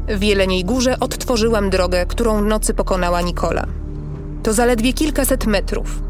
[0.07, 3.65] W Jeleniej Górze odtworzyłam drogę, którą nocy pokonała Nikola.
[4.43, 6.01] To zaledwie kilkaset metrów.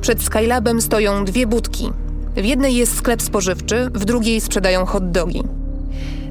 [0.00, 1.90] Przed Skylabem stoją dwie budki.
[2.36, 5.42] W jednej jest sklep spożywczy, w drugiej sprzedają hot dogi.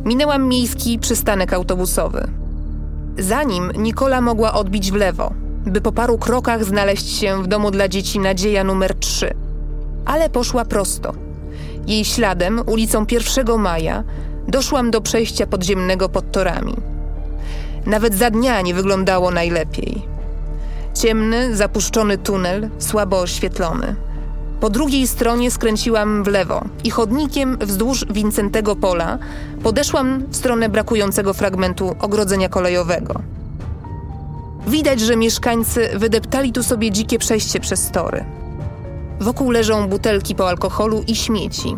[0.05, 2.27] Minęłam miejski przystanek autobusowy.
[3.17, 5.33] Zanim Nikola mogła odbić w lewo,
[5.65, 9.33] by po paru krokach znaleźć się w domu dla dzieci Nadzieja numer 3.
[10.05, 11.13] Ale poszła prosto.
[11.87, 14.03] Jej śladem, ulicą 1 Maja,
[14.47, 16.75] doszłam do przejścia podziemnego pod torami.
[17.85, 20.01] Nawet za dnia nie wyglądało najlepiej.
[20.93, 23.95] Ciemny, zapuszczony tunel, słabo oświetlony.
[24.61, 29.17] Po drugiej stronie skręciłam w lewo i chodnikiem wzdłuż Wincentego Pola
[29.63, 33.21] podeszłam w stronę brakującego fragmentu ogrodzenia kolejowego.
[34.67, 38.25] Widać, że mieszkańcy wydeptali tu sobie dzikie przejście przez tory.
[39.19, 41.75] Wokół leżą butelki po alkoholu i śmieci.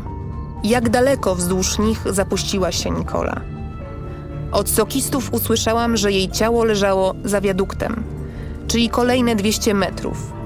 [0.63, 3.41] Jak daleko wzdłuż nich zapuściła się Nikola.
[4.51, 8.03] Od sokistów usłyszałam, że jej ciało leżało za wiaduktem,
[8.67, 10.42] czyli kolejne 200 metrów.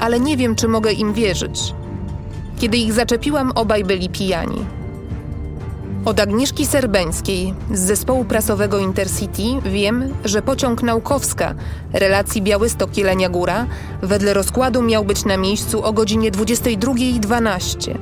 [0.00, 1.74] Ale nie wiem, czy mogę im wierzyć.
[2.58, 4.64] Kiedy ich zaczepiłam, obaj byli pijani.
[6.04, 11.54] Od Agnieszki Serbeńskiej z zespołu prasowego Intercity wiem, że pociąg Naukowska
[11.92, 13.66] relacji Białystok-Jelenia Góra
[14.02, 17.98] wedle rozkładu miał być na miejscu o godzinie 22.12.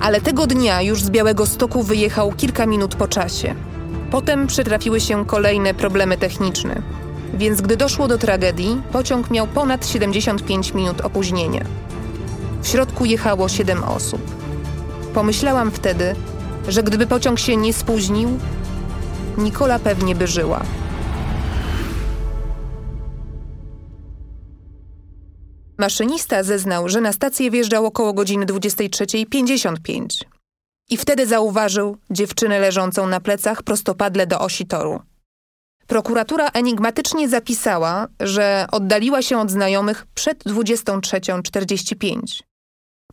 [0.00, 3.54] Ale tego dnia już z Białego Stoku wyjechał kilka minut po czasie.
[4.10, 6.82] Potem przytrafiły się kolejne problemy techniczne.
[7.34, 11.64] Więc gdy doszło do tragedii, pociąg miał ponad 75 minut opóźnienia.
[12.62, 14.20] W środku jechało 7 osób.
[15.14, 16.14] Pomyślałam wtedy,
[16.68, 18.38] że gdyby pociąg się nie spóźnił,
[19.38, 20.62] Nikola pewnie by żyła.
[25.78, 30.06] Maszynista zeznał, że na stację wjeżdżał około godziny 23.55
[30.90, 35.00] i wtedy zauważył dziewczynę leżącą na plecach prostopadle do osi toru.
[35.86, 42.20] Prokuratura enigmatycznie zapisała, że oddaliła się od znajomych przed 23.45.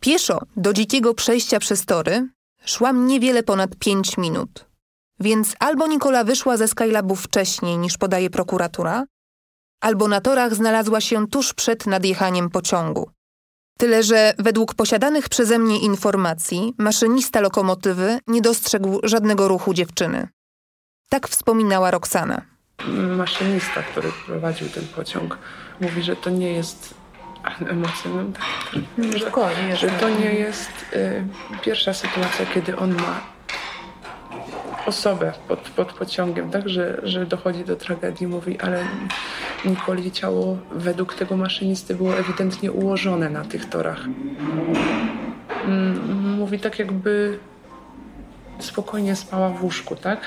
[0.00, 2.28] Pieszo do dzikiego przejścia przez tory
[2.64, 4.66] szłam niewiele ponad 5 minut.
[5.20, 9.04] Więc albo Nikola wyszła ze Skylabu wcześniej niż podaje prokuratura,
[9.80, 13.10] albo na torach znalazła się tuż przed nadjechaniem pociągu.
[13.78, 20.28] Tyle, że według posiadanych przeze mnie informacji maszynista lokomotywy nie dostrzegł żadnego ruchu dziewczyny.
[21.08, 22.49] Tak wspominała Roxana.
[23.16, 25.38] Maszynista, który prowadził ten pociąg,
[25.80, 26.94] mówi, że to nie jest
[27.70, 28.22] emocje, no,
[29.30, 31.24] tak, że, że to nie jest y,
[31.62, 33.20] pierwsza sytuacja, kiedy on ma
[34.86, 38.84] osobę pod, pod pociągiem, tak, że, że dochodzi do tragedii, mówi, ale
[39.64, 44.04] Nikoli ciało według tego maszynisty było ewidentnie ułożone na tych torach.
[45.64, 47.38] Mm, mówi tak jakby
[48.58, 50.20] spokojnie spała w łóżku, tak?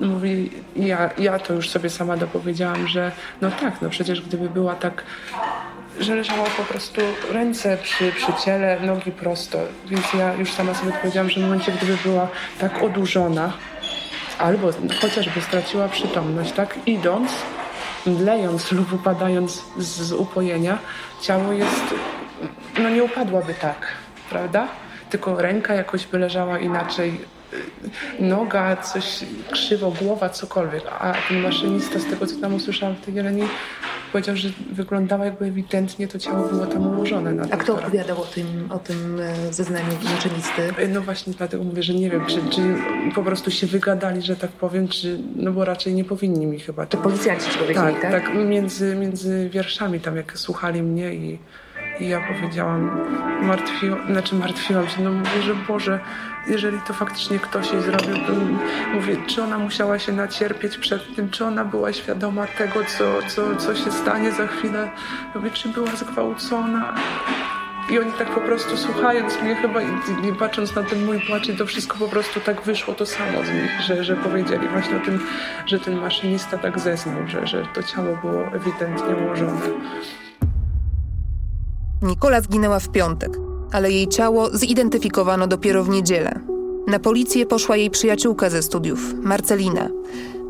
[0.00, 4.74] Mówi, ja, ja to już sobie sama dopowiedziałam, że no tak, no przecież gdyby była
[4.74, 5.04] tak
[6.00, 7.00] że leżała po prostu
[7.32, 9.58] ręce przy, przy ciele, nogi prosto.
[9.86, 12.28] Więc ja już sama sobie powiedziałam, że w momencie, gdyby była
[12.58, 13.52] tak odurzona,
[14.38, 17.32] albo chociażby straciła przytomność, tak idąc,
[18.06, 20.78] mdlejąc lub upadając z, z upojenia,
[21.22, 21.94] ciało jest,
[22.78, 23.86] no nie upadłaby tak,
[24.30, 24.68] prawda?
[25.10, 27.20] Tylko ręka jakoś by leżała inaczej,
[28.20, 30.82] noga, coś krzywo, głowa, cokolwiek.
[31.00, 33.42] A ten maszynista, z tego co tam usłyszałam w tej Jeleni,
[34.12, 37.32] powiedział, że wyglądało jakby ewidentnie to ciało było tam ułożone.
[37.32, 40.88] Na A kto opowiadał o tym, o tym e, zeznaniu maszynisty?
[40.88, 42.60] No właśnie dlatego mówię, że nie wiem, czy, czy
[43.14, 46.86] po prostu się wygadali, że tak powiem, czy, no bo raczej nie powinni mi chyba.
[46.86, 48.02] To policjanci ci powiedzieli, tak?
[48.02, 51.38] Tak, tak między, między wierszami tam, jak słuchali mnie i
[52.00, 53.00] i ja powiedziałam,
[53.42, 56.00] martwiłam, znaczy martwiłam się, no mówię, że Boże,
[56.46, 58.16] jeżeli to faktycznie ktoś jej zrobił,
[58.94, 63.56] mówię, czy ona musiała się nacierpieć przed tym, czy ona była świadoma tego, co, co,
[63.56, 64.90] co się stanie za chwilę,
[65.34, 66.94] mówię, czy była zgwałcona.
[67.90, 69.86] I oni tak po prostu słuchając mnie chyba i,
[70.28, 73.50] i patrząc na ten mój płacz to wszystko po prostu tak wyszło to samo z
[73.50, 75.20] nich, że, że powiedzieli właśnie o tym,
[75.66, 79.60] że ten maszynista tak zeznał, że, że to ciało było ewidentnie ułożone.
[82.02, 83.38] Nikola zginęła w piątek,
[83.72, 86.40] ale jej ciało zidentyfikowano dopiero w niedzielę.
[86.86, 89.88] Na policję poszła jej przyjaciółka ze studiów, Marcelina.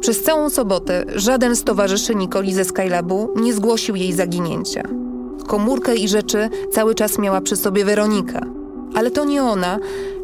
[0.00, 4.82] Przez całą sobotę żaden z towarzyszy Nikoli ze Skylabu nie zgłosił jej zaginięcia.
[5.46, 8.40] Komórkę i rzeczy cały czas miała przy sobie Weronika.
[8.94, 9.78] Ale to nie ona,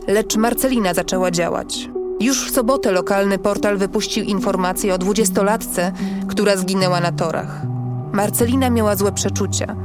[0.09, 1.89] lecz Marcelina zaczęła działać.
[2.21, 5.93] Już w sobotę lokalny portal wypuścił informację o dwudziestolatce,
[6.29, 7.63] która zginęła na torach.
[8.13, 9.77] Marcelina miała złe przeczucia.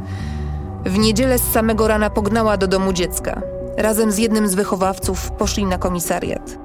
[0.88, 3.42] W niedzielę z samego rana pognała do domu dziecka.
[3.78, 6.58] Razem z jednym z wychowawców poszli na komisariat.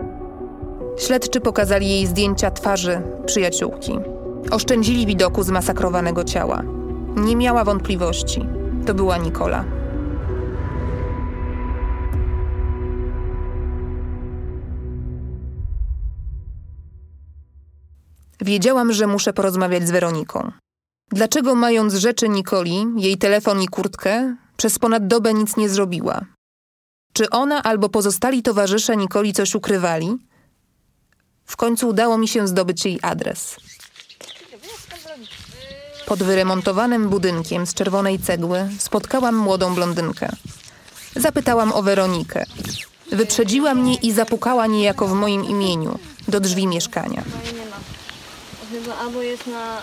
[0.98, 3.92] Śledczy pokazali jej zdjęcia twarzy przyjaciółki.
[4.50, 6.62] Oszczędzili widoku zmasakrowanego ciała.
[7.16, 8.46] Nie miała wątpliwości.
[8.86, 9.64] To była Nikola.
[18.40, 20.52] Wiedziałam, że muszę porozmawiać z Weroniką.
[21.12, 26.20] Dlaczego mając rzeczy Nikoli, jej telefon i kurtkę, przez ponad dobę nic nie zrobiła?
[27.12, 30.16] Czy ona albo pozostali towarzysze Nikoli coś ukrywali?
[31.44, 33.56] W końcu udało mi się zdobyć jej adres.
[36.06, 40.28] Pod wyremontowanym budynkiem z czerwonej cegły spotkałam młodą blondynkę.
[41.16, 42.44] Zapytałam o Weronikę.
[43.12, 45.98] Wyprzedziła mnie i zapukała niejako w moim imieniu
[46.28, 47.22] do drzwi mieszkania.
[48.82, 49.82] Chyba albo jest na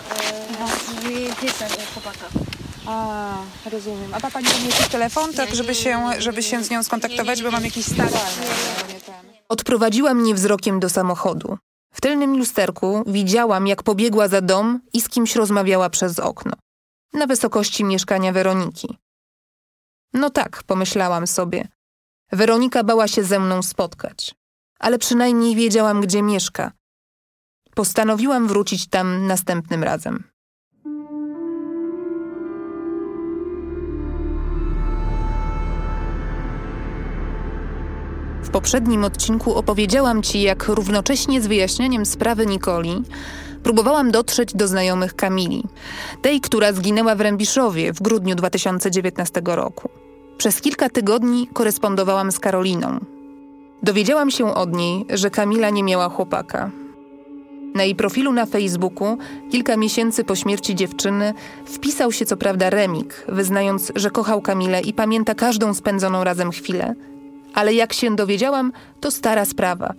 [1.00, 1.26] drzwi
[1.94, 2.28] chłopaka.
[2.86, 3.34] A,
[3.70, 4.14] rozumiem.
[4.14, 7.42] A ma Pani do mnie jakiś telefon, tak żeby się, żeby się z nią skontaktować,
[7.42, 8.10] bo mam jakiś stary.
[9.48, 11.58] Odprowadziła mnie wzrokiem do samochodu.
[11.94, 16.52] W tylnym lusterku widziałam, jak pobiegła za dom i z kimś rozmawiała przez okno.
[17.12, 18.98] Na wysokości mieszkania Weroniki.
[20.12, 21.68] No tak, pomyślałam sobie.
[22.32, 24.34] Weronika bała się ze mną spotkać.
[24.78, 26.72] ale przynajmniej wiedziałam, gdzie mieszka.
[27.80, 30.24] Postanowiłam wrócić tam następnym razem.
[38.42, 43.02] W poprzednim odcinku opowiedziałam Ci, jak równocześnie z wyjaśnianiem sprawy Nikoli
[43.62, 45.64] próbowałam dotrzeć do znajomych Kamili,
[46.22, 49.90] tej, która zginęła w Rębiszowie w grudniu 2019 roku.
[50.38, 53.00] Przez kilka tygodni korespondowałam z Karoliną.
[53.82, 56.70] Dowiedziałam się od niej, że Kamila nie miała chłopaka.
[57.74, 59.18] Na jej profilu na Facebooku,
[59.50, 64.92] kilka miesięcy po śmierci dziewczyny, wpisał się co prawda remik, wyznając, że kochał Kamilę i
[64.92, 66.94] pamięta każdą spędzoną razem chwilę.
[67.54, 69.94] Ale jak się dowiedziałam, to stara sprawa.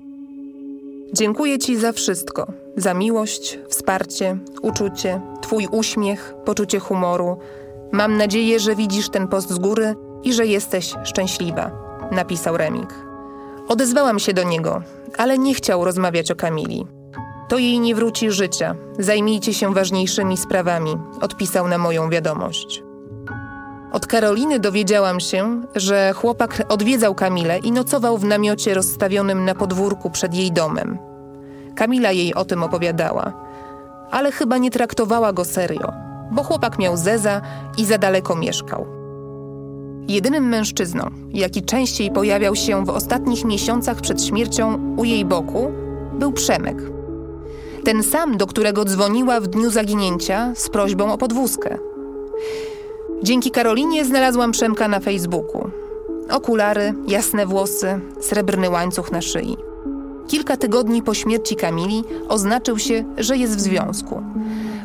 [1.14, 2.48] Dziękuję Ci za wszystko.
[2.78, 7.38] Za miłość, wsparcie, uczucie, Twój uśmiech, poczucie humoru.
[7.92, 11.72] Mam nadzieję, że widzisz ten post z góry i że jesteś szczęśliwa,
[12.12, 12.94] napisał Remik.
[13.68, 14.82] Odezwałam się do niego,
[15.18, 16.86] ale nie chciał rozmawiać o Kamili.
[17.52, 18.76] To jej nie wróci życia.
[19.00, 22.84] Zajmijcie się ważniejszymi sprawami, odpisał na moją wiadomość.
[23.92, 30.10] Od Karoliny dowiedziałam się, że chłopak odwiedzał Kamilę i nocował w namiocie rozstawionym na podwórku
[30.10, 30.98] przed jej domem.
[31.76, 33.34] Kamila jej o tym opowiadała,
[34.12, 35.94] ale chyba nie traktowała go serio,
[36.32, 37.42] bo chłopak miał zeza
[37.78, 38.88] i za daleko mieszkał.
[40.08, 45.72] Jedynym mężczyzną, jaki częściej pojawiał się w ostatnich miesiącach przed śmiercią u jej boku,
[46.14, 47.01] był Przemek.
[47.84, 51.78] Ten sam, do którego dzwoniła w dniu zaginięcia z prośbą o podwózkę.
[53.24, 55.70] Dzięki Karolinie znalazłam Przemka na Facebooku.
[56.32, 59.58] Okulary, jasne włosy, srebrny łańcuch na szyi.
[60.28, 64.22] Kilka tygodni po śmierci Kamili oznaczył się, że jest w związku.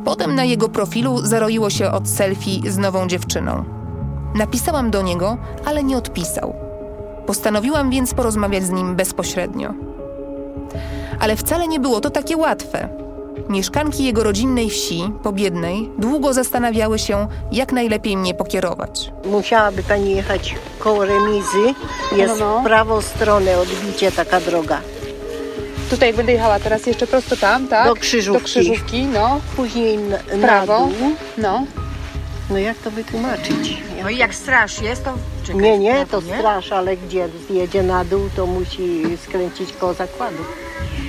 [0.04, 3.64] Potem na jego profilu zaroiło się od selfie z nową dziewczyną.
[4.34, 6.54] Napisałam do niego, ale nie odpisał.
[7.26, 9.74] Postanowiłam więc porozmawiać z nim bezpośrednio.
[11.20, 12.88] Ale wcale nie było to takie łatwe.
[13.48, 19.12] Mieszkanki jego rodzinnej wsi, Pobiednej, długo zastanawiały się, jak najlepiej mnie pokierować.
[19.24, 21.74] Musiałaby pani jechać koło remizy.
[22.16, 22.60] Jest No, no.
[22.60, 24.80] w prawą stronę odbicie taka droga.
[25.90, 27.86] Tutaj będę jechała teraz jeszcze prosto tam, tak?
[27.88, 28.40] Do Krzyżówki.
[28.42, 29.40] Do Krzyżówki, no.
[29.56, 30.78] Później na, prawo.
[30.78, 31.10] dół.
[31.38, 31.64] No.
[32.50, 33.82] No jak to wytłumaczyć?
[34.02, 35.12] No i jak straż jest, to
[35.46, 40.36] czekaj, Nie, nie, to straż, ale gdzie zjedzie na dół, to musi skręcić koło zakładu,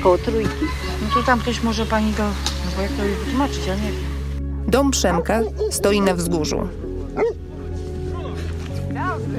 [0.04, 0.66] koło trójki.
[1.02, 4.18] No to tam ktoś może pani to, no bo jak to wytłumaczyć, ja nie wiem.
[4.68, 6.68] Dom Przemka stoi na wzgórzu.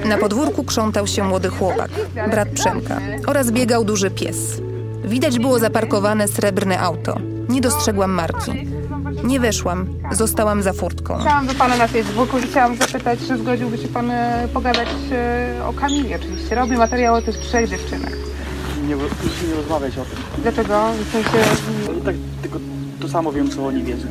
[0.05, 1.91] Na podwórku krzątał się młody chłopak,
[2.31, 4.61] brat Przemka, oraz biegał duży pies.
[5.05, 7.15] Widać było zaparkowane srebrne auto.
[7.49, 8.51] Nie dostrzegłam marki.
[9.23, 11.17] Nie weszłam, zostałam za furtką.
[11.19, 15.65] Chciałam do pana na Facebooku, że chciałam zapytać, czy zgodziłby się pan e, pogadać e,
[15.67, 16.55] o Kamili oczywiście.
[16.55, 18.28] Robię materiał o tych trzech dziewczynach.
[18.89, 20.41] Nie, już nie rozmawiać o tym.
[20.41, 20.91] Dlaczego?
[21.09, 21.29] W sensie...
[21.87, 22.59] No, tak, tylko
[23.01, 24.07] to samo wiem, co oni wiedzą.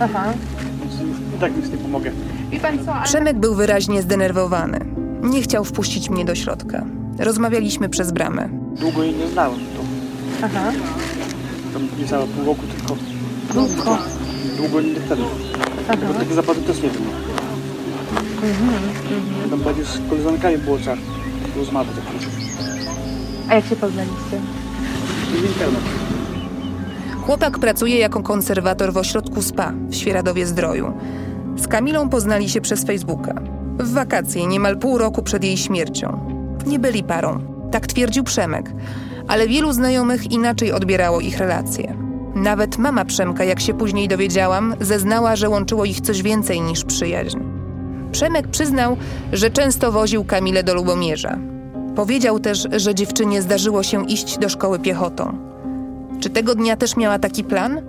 [0.00, 0.32] Aha.
[0.80, 0.94] Więc
[1.36, 2.10] i tak nic nie pomogę.
[2.52, 2.94] I pan co?
[2.94, 4.80] ale- Przemek był wyraźnie zdenerwowany.
[5.22, 6.84] Nie chciał wpuścić mnie do środka.
[7.18, 8.48] Rozmawialiśmy przez bramę.
[8.80, 9.58] Długo jej nie znałem.
[9.58, 9.82] To
[10.46, 10.72] Aha.
[11.72, 12.96] tam niecałe pół roku tylko.
[13.54, 13.98] Długo.
[14.56, 15.22] Długo nie wtedy.
[16.08, 17.02] Bo takie zapady też nie wiem.
[18.42, 19.50] Mhm.
[19.50, 20.96] Tam bardziej z koleżankami było trzeba
[21.56, 21.94] rozmawiać.
[23.50, 24.40] A jak się poznaliście?
[27.22, 30.92] Chłopak pracuje jako konserwator w ośrodku SPA w Świeradowie Zdroju.
[31.56, 33.34] Z Kamilą poznali się przez Facebooka.
[33.78, 36.18] W wakacje, niemal pół roku przed jej śmiercią.
[36.66, 38.72] Nie byli parą, tak twierdził Przemek,
[39.28, 41.96] ale wielu znajomych inaczej odbierało ich relacje.
[42.34, 47.38] Nawet mama Przemka, jak się później dowiedziałam, zeznała, że łączyło ich coś więcej niż przyjaźń.
[48.12, 48.96] Przemek przyznał,
[49.32, 51.49] że często woził Kamilę do Lubomierza.
[52.00, 55.38] Powiedział też, że dziewczynie zdarzyło się iść do szkoły piechotą.
[56.20, 57.80] Czy tego dnia też miała taki plan?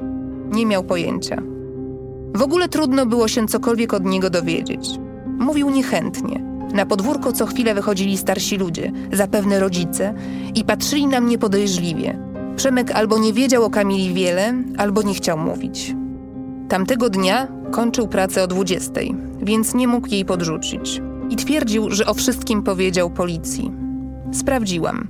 [0.51, 1.41] Nie miał pojęcia.
[2.35, 4.89] W ogóle trudno było się cokolwiek od niego dowiedzieć.
[5.39, 6.43] Mówił niechętnie.
[6.73, 10.13] Na podwórko co chwilę wychodzili starsi ludzie, zapewne rodzice,
[10.55, 12.19] i patrzyli na mnie podejrzliwie.
[12.55, 15.95] Przemek albo nie wiedział o Kamili wiele, albo nie chciał mówić.
[16.69, 18.91] Tamtego dnia kończył pracę o 20,
[19.41, 21.01] więc nie mógł jej podrzucić.
[21.29, 23.90] I twierdził, że o wszystkim powiedział policji.
[24.31, 25.07] Sprawdziłam.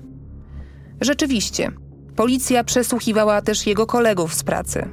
[1.01, 1.71] Rzeczywiście,
[2.15, 4.89] policja przesłuchiwała też jego kolegów z pracy.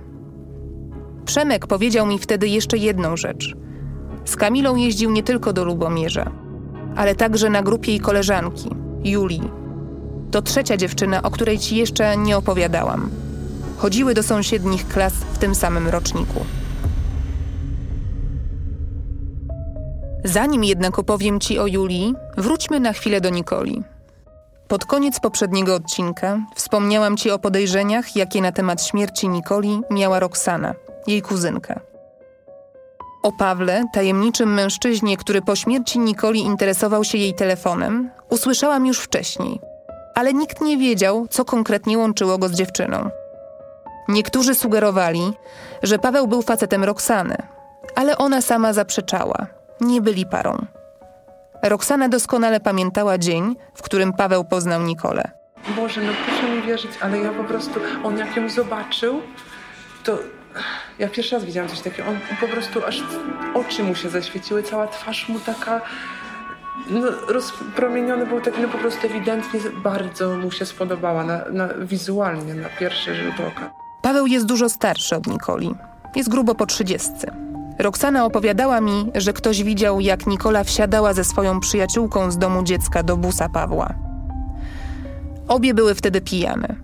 [1.25, 3.57] Przemek powiedział mi wtedy jeszcze jedną rzecz.
[4.25, 6.31] Z Kamilą jeździł nie tylko do Lubomierza,
[6.97, 8.71] ale także na grupie jej koleżanki,
[9.05, 9.51] Julii.
[10.31, 13.11] To trzecia dziewczyna, o której ci jeszcze nie opowiadałam.
[13.77, 16.45] Chodziły do sąsiednich klas w tym samym roczniku.
[20.25, 23.83] Zanim jednak opowiem ci o Julii, wróćmy na chwilę do Nikoli.
[24.69, 30.75] Pod koniec poprzedniego odcinka wspomniałam ci o podejrzeniach, jakie na temat śmierci Nikoli miała Roxana,
[31.07, 31.81] jej kuzynka.
[33.23, 39.61] O Pawle, tajemniczym mężczyźnie, który po śmierci Nikoli interesował się jej telefonem, usłyszałam już wcześniej,
[40.15, 43.11] ale nikt nie wiedział, co konkretnie łączyło go z dziewczyną.
[44.09, 45.33] Niektórzy sugerowali,
[45.83, 47.37] że Paweł był facetem Roxany,
[47.95, 49.47] ale ona sama zaprzeczała.
[49.81, 50.67] Nie byli parą.
[51.63, 55.31] Roxana doskonale pamiętała dzień, w którym Paweł poznał Nikolę.
[55.77, 59.23] Boże, no proszę mi wierzyć, ale ja po prostu, on jak ją zobaczył,
[60.05, 60.19] to
[60.99, 62.09] ja pierwszy raz widziałam coś takiego.
[62.09, 63.03] On po prostu aż
[63.55, 65.81] oczy mu się zaświeciły, cała twarz mu taka
[66.91, 72.55] no, rozpromieniony był taki, no po prostu ewidentnie bardzo mu się spodobała na, na, wizualnie,
[72.55, 73.71] na pierwszy rzut oka.
[74.03, 75.75] Paweł jest dużo starszy od Nikoli.
[76.17, 77.49] Jest grubo po trzydziestce.
[77.79, 83.03] Roxana opowiadała mi, że ktoś widział, jak Nikola wsiadała ze swoją przyjaciółką z domu dziecka
[83.03, 83.95] do busa Pawła.
[85.49, 86.77] Obie były wtedy pijane.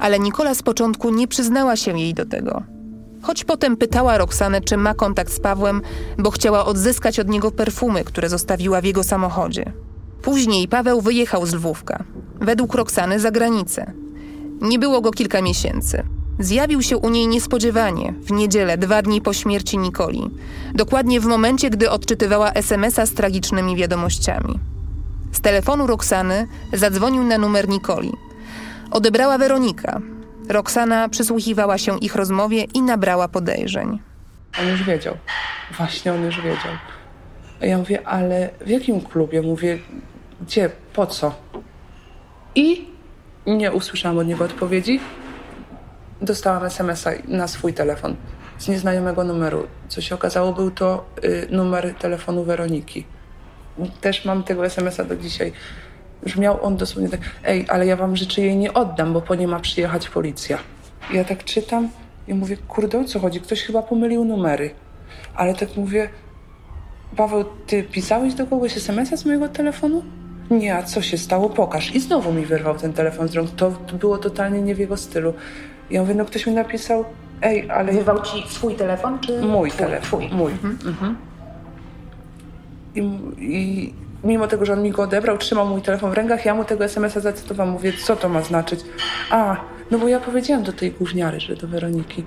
[0.00, 2.62] Ale Nikola z początku nie przyznała się jej do tego.
[3.22, 5.82] Choć potem pytała Roxanę, czy ma kontakt z Pawłem,
[6.18, 9.72] bo chciała odzyskać od niego perfumy, które zostawiła w jego samochodzie.
[10.22, 12.04] Później Paweł wyjechał z Lwówka.
[12.40, 13.92] Według Roxany za granicę.
[14.60, 16.02] Nie było go kilka miesięcy.
[16.38, 20.30] Zjawił się u niej niespodziewanie, w niedzielę, dwa dni po śmierci Nikoli.
[20.74, 24.58] Dokładnie w momencie, gdy odczytywała SMS-a z tragicznymi wiadomościami.
[25.32, 28.12] Z telefonu Roxany zadzwonił na numer Nikoli.
[28.90, 30.00] Odebrała Weronika.
[30.48, 33.98] Roxana przysłuchiwała się ich rozmowie i nabrała podejrzeń.
[34.60, 35.16] On już wiedział.
[35.76, 36.72] Właśnie on już wiedział.
[37.60, 39.42] Ja mówię, ale w jakim klubie?
[39.42, 39.78] Mówię,
[40.40, 41.34] gdzie, po co?
[42.54, 42.84] I
[43.46, 45.00] nie usłyszałam od niego odpowiedzi
[46.20, 48.16] dostałam SMS-a na swój telefon
[48.58, 49.66] z nieznajomego numeru.
[49.88, 53.04] Co się okazało, był to y, numer telefonu Weroniki.
[54.00, 55.52] Też mam tego SMS-a do dzisiaj.
[56.22, 59.48] Brzmiał on dosłownie tak, ej, ale ja wam życzę jej nie oddam, bo po nie
[59.48, 60.58] ma przyjechać policja.
[61.12, 61.88] Ja tak czytam
[62.28, 63.40] i mówię, kurde, o co chodzi?
[63.40, 64.70] Ktoś chyba pomylił numery.
[65.34, 66.08] Ale tak mówię,
[67.16, 70.02] Paweł, ty pisałeś do kogoś SMS-a z mojego telefonu?
[70.50, 71.50] Nie, a co się stało?
[71.50, 71.94] Pokaż.
[71.94, 73.50] I znowu mi wyrwał ten telefon z rąk.
[73.50, 75.34] To było totalnie nie w jego stylu.
[75.90, 77.04] Ja mówię, no ktoś mi napisał,
[77.42, 77.92] ej, ale...
[77.92, 79.78] Wyrwał ci swój telefon, czy Mój twój?
[79.78, 80.28] telefon, Twój.
[80.38, 80.52] mój.
[80.52, 81.16] Mhm.
[82.94, 83.00] I,
[83.38, 86.64] I mimo tego, że on mi go odebrał, trzymał mój telefon w rękach, ja mu
[86.64, 87.72] tego SMS-a zacytowałam.
[87.72, 88.80] Mówię, co to ma znaczyć?
[89.30, 89.56] A,
[89.90, 92.24] no bo ja powiedziałam do tej gówniary, że do Weroniki,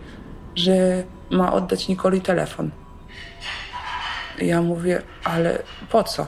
[0.55, 2.69] że ma oddać Nikoli telefon.
[4.41, 5.59] I ja mówię, ale
[5.91, 6.27] po co?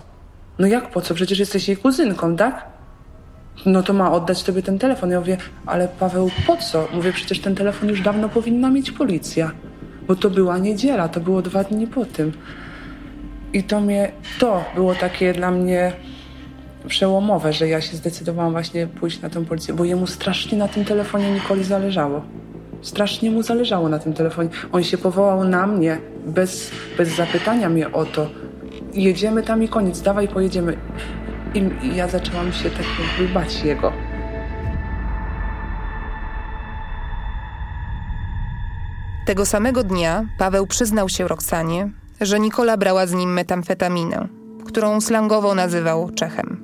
[0.60, 1.14] No jak po co?
[1.14, 2.66] Przecież jesteś jej kuzynką, tak?
[3.66, 5.12] No to ma oddać tobie ten telefon.
[5.12, 6.88] Ja mówię, ale Paweł, po co?
[6.94, 9.52] Mówię, przecież ten telefon już dawno powinna mieć policja.
[10.08, 12.32] Bo to była niedziela, to było dwa dni po tym.
[13.54, 15.94] I to mnie, to było takie dla mnie
[16.88, 20.86] przełomowe, że ja się zdecydowałam właśnie pójść na tą policję, bo jemu strasznie na tym
[20.86, 22.22] telefonie Nikoli zależało.
[22.82, 24.50] Strasznie mu zależało na tym telefonie.
[24.72, 28.28] On się powołał na mnie, bez, bez zapytania mnie o to.
[28.94, 30.78] Jedziemy tam i koniec, dawaj pojedziemy.
[31.54, 33.94] I, ja zaczęłam się tak jakby bać jego.
[39.26, 41.90] Tego samego dnia Paweł przyznał się Roxanie,
[42.22, 44.28] że Nikola brała z nim metamfetaminę,
[44.66, 46.62] którą slangowo nazywał Czechem.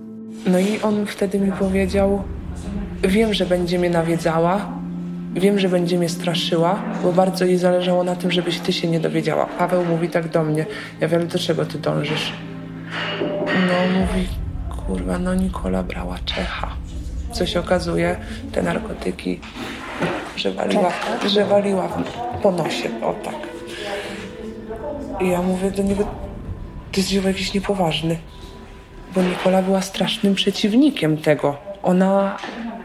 [0.48, 2.24] No i on wtedy mi powiedział:
[3.04, 4.70] Wiem, że będzie mnie nawiedzała,
[5.34, 9.00] wiem, że będzie mnie straszyła, bo bardzo jej zależało na tym, żebyś ty się nie
[9.00, 9.46] dowiedziała.
[9.46, 10.66] Paweł mówi tak do mnie:
[11.00, 12.34] Ja wiem, do czego ty dążysz.
[13.48, 14.28] No, mówi:
[14.88, 16.68] Kurwa, no Nikola brała Czecha.
[17.32, 18.18] Co się okazuje,
[18.52, 19.40] te narkotyki,
[20.36, 20.92] że waliła,
[21.28, 21.90] że waliła
[22.44, 23.36] po nosie, o tak.
[25.22, 26.04] I ja mówię do niego:
[26.92, 28.18] Ty jesteś jakiś niepoważny
[29.18, 31.58] bo Nikola była strasznym przeciwnikiem tego.
[31.84, 32.38] Ona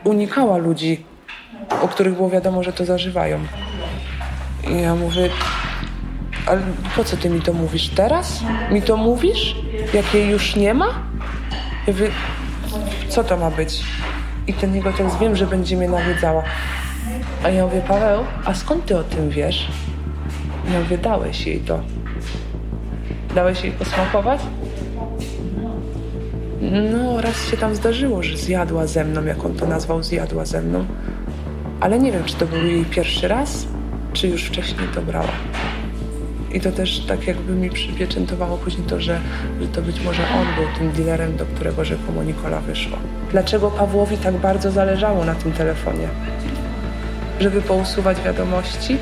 [0.05, 1.05] unikała ludzi,
[1.82, 3.38] o których było wiadomo, że to zażywają.
[4.70, 5.28] I ja mówię,
[6.46, 6.61] ale
[6.96, 8.42] po co ty mi to mówisz teraz?
[8.70, 9.57] Mi to mówisz?
[9.94, 11.03] Jak jej już nie ma?
[11.87, 12.11] Ja mówię,
[13.09, 13.83] co to ma być?
[14.47, 16.43] I ten jego tekst, wiem, że będzie mnie nawiedzała.
[17.45, 19.68] A ja mówię, Paweł, a skąd ty o tym wiesz?
[20.72, 21.80] Ja mówię, dałeś jej to.
[23.35, 24.41] Dałeś jej posmakować?
[26.93, 30.62] No, raz się tam zdarzyło, że zjadła ze mną, jak on to nazwał, zjadła ze
[30.62, 30.87] mną.
[31.80, 33.66] Ale nie wiem, czy to był jej pierwszy raz,
[34.12, 35.33] czy już wcześniej to brała.
[36.53, 39.20] I to też tak jakby mi przypieczętowało później to, że,
[39.61, 42.98] że to być może on był tym dealerem, do którego rzekomo Nikola wyszła.
[43.30, 46.09] Dlaczego Pawłowi tak bardzo zależało na tym telefonie?
[47.40, 48.98] Żeby pousuwać wiadomości?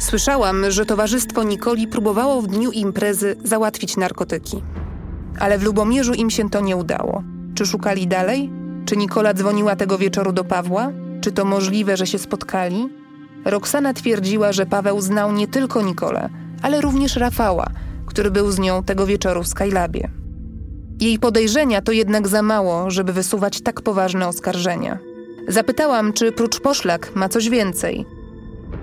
[0.00, 4.62] Słyszałam, że towarzystwo Nikoli próbowało w dniu imprezy załatwić narkotyki.
[5.38, 7.22] Ale w Lubomierzu im się to nie udało.
[7.54, 8.57] Czy szukali dalej?
[8.88, 10.92] Czy Nikola dzwoniła tego wieczoru do Pawła?
[11.20, 12.88] Czy to możliwe, że się spotkali?
[13.44, 16.28] Roxana twierdziła, że Paweł znał nie tylko Nikolę,
[16.62, 17.66] ale również Rafała,
[18.06, 20.10] który był z nią tego wieczoru w Skylabie.
[21.00, 24.98] Jej podejrzenia to jednak za mało, żeby wysuwać tak poważne oskarżenia.
[25.48, 28.06] Zapytałam, czy prócz poszlak ma coś więcej.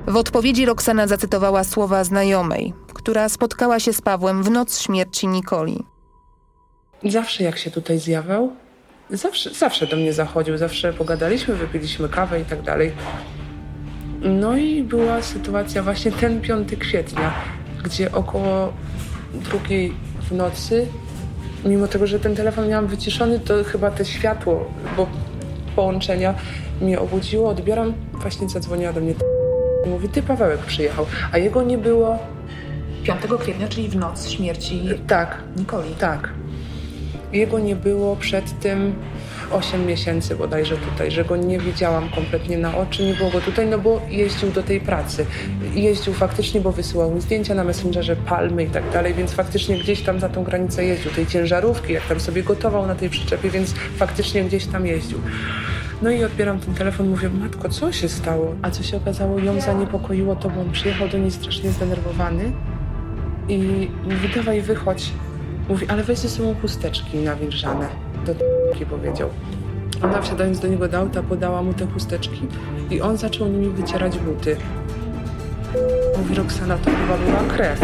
[0.08, 5.84] W odpowiedzi Roxana zacytowała słowa znajomej, która spotkała się z Pawłem w noc śmierci Nikoli.
[7.04, 8.52] Zawsze jak się tutaj zjawiał,
[9.10, 12.92] zawsze, zawsze do mnie zachodził, zawsze pogadaliśmy, wypiliśmy kawę i tak dalej.
[14.22, 17.34] No i była sytuacja właśnie ten 5 kwietnia,
[17.84, 18.74] gdzie około
[19.34, 19.94] drugiej
[20.30, 20.88] w nocy,
[21.66, 25.08] mimo tego, że ten telefon miałam wyciszony, to chyba te światło, bo
[25.76, 26.34] połączenia
[26.82, 29.14] mnie obudziło, odbieram, właśnie zadzwoniła do mnie
[29.86, 32.20] mówi, ty Pawełek przyjechał, a jego nie było.
[33.04, 35.96] 5 kwietnia, czyli w noc śmierci Tak, Nikoli.
[36.00, 36.30] tak.
[37.36, 38.96] Jego nie było przed tym
[39.52, 43.68] 8 miesięcy bodajże tutaj, że go nie widziałam kompletnie na oczy, nie było go tutaj,
[43.68, 45.26] no bo jeździł do tej pracy.
[45.74, 50.02] Jeździł faktycznie, bo wysyłał mi zdjęcia na Messengerze, palmy i tak dalej, więc faktycznie gdzieś
[50.02, 53.74] tam za tą granicę jeździł, tej ciężarówki, jak tam sobie gotował na tej przyczepie, więc
[53.74, 55.20] faktycznie gdzieś tam jeździł.
[56.02, 58.56] No i odbieram ten telefon, mówię, matko, co się stało?
[58.62, 62.52] A co się okazało, ją zaniepokoiło to, bo on przyjechał do niej strasznie zdenerwowany
[63.50, 63.58] i
[64.04, 65.12] mówi, dawaj wychodź.
[65.70, 67.88] Mówi, ale weź ze sobą chusteczki nawilżane.
[68.26, 69.30] Do t***ki powiedział.
[70.04, 72.48] Ona wsiadając do niego do auta podała mu te chusteczki
[72.90, 74.58] i on zaczął nimi wycierać buty.
[76.18, 77.82] Mówi, Roxana, to chyba była krew.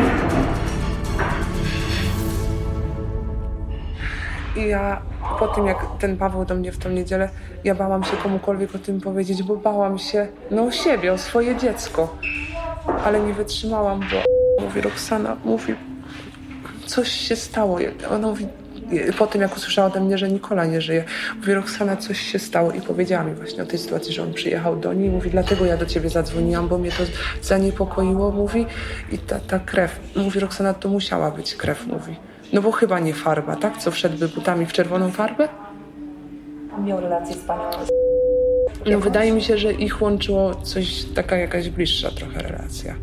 [4.56, 5.02] I ja
[5.40, 7.30] po tym, jak ten Paweł do mnie w tą niedzielę,
[7.64, 11.56] ja bałam się komukolwiek o tym powiedzieć, bo bałam się, no o siebie, o swoje
[11.56, 12.18] dziecko.
[13.06, 15.76] Ale nie wytrzymałam, bo mówi Roxana, mówi,
[16.92, 17.80] coś się stało.
[18.10, 18.48] Ona mówi,
[19.18, 21.04] po tym, jak usłyszała ode mnie, że Nikola nie żyje,
[21.38, 24.80] mówi, Roxana, coś się stało i powiedziała mi właśnie o tej sytuacji, że on przyjechał
[24.80, 25.10] do niej.
[25.10, 27.04] Mówi, dlatego ja do ciebie zadzwoniłam, bo mnie to
[27.42, 28.66] zaniepokoiło, mówi,
[29.12, 30.00] i ta, ta krew.
[30.16, 32.16] Mówi, Roxana, to musiała być krew, mówi.
[32.54, 33.78] No bo chyba nie farba, tak?
[33.78, 35.50] Co wszedłby butami w czerwoną farbę?
[36.86, 37.64] Miał relację z panią.
[38.86, 42.96] No wydaje mi się, że ich łączyło coś, taka jakaś bliższa trochę relacja.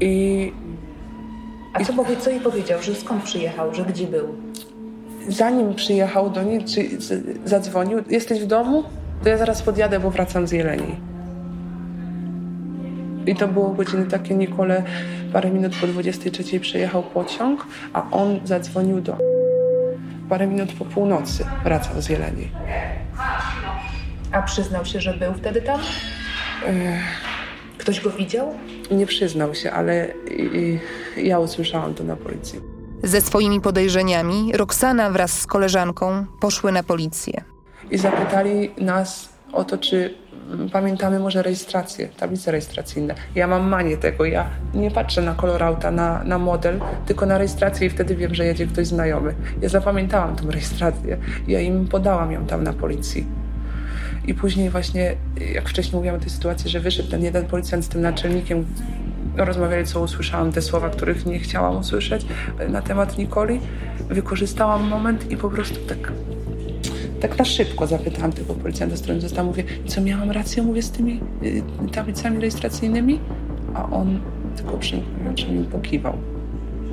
[0.00, 0.52] I
[1.74, 4.34] A co, powie, co jej powiedział, że skąd przyjechał, że gdzie był?
[5.28, 6.88] zanim przyjechał do niej, czy
[7.44, 8.84] zadzwonił, jesteś w domu?
[9.22, 10.96] To ja zaraz podjadę, bo wracam z Jeleni.
[13.26, 14.82] I to było godziny takie, Nikole
[15.32, 19.16] parę minut po 23 przyjechał pociąg, a on zadzwonił do
[20.28, 22.48] parę minut po północy wracał z Jeleni.
[24.32, 25.80] A przyznał się, że był wtedy tam?
[27.78, 28.54] Ktoś go widział?
[28.90, 30.78] Nie przyznał się, ale i,
[31.16, 32.60] i ja usłyszałam to na policji.
[33.02, 37.44] Ze swoimi podejrzeniami Roxana wraz z koleżanką poszły na policję.
[37.90, 40.14] I zapytali nas o to, czy
[40.52, 43.14] mm, pamiętamy może rejestrację, tablice rejestracyjne.
[43.34, 47.38] Ja mam manię tego, ja nie patrzę na kolor auta, na, na model, tylko na
[47.38, 49.34] rejestrację i wtedy wiem, że jedzie ktoś znajomy.
[49.62, 51.18] Ja zapamiętałam tą rejestrację,
[51.48, 53.26] ja im podałam ją tam na policji.
[54.26, 55.16] I później właśnie,
[55.54, 58.64] jak wcześniej mówiłam o tej sytuacji, że wyszedł ten jeden policjant z tym naczelnikiem,
[59.36, 62.26] rozmawiali, co usłyszałam, te słowa, których nie chciałam usłyszeć
[62.58, 63.60] e, na temat Nikoli.
[64.08, 66.12] Wykorzystałam moment i po prostu tak,
[67.20, 69.46] tak na szybko zapytałam tego policjanta, z którym zostałam.
[69.46, 71.62] Mówię, co miałam rację, mówię, z tymi y,
[71.92, 73.20] tablicami rejestracyjnymi?
[73.74, 74.20] A on
[74.56, 76.18] tylko przymknął oczy mi pokiwał.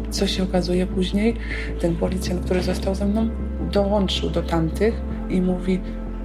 [0.09, 1.35] Co się okazuje później?
[1.79, 3.29] Ten policjant, który został ze mną,
[3.71, 5.79] dołączył do tamtych i mówi,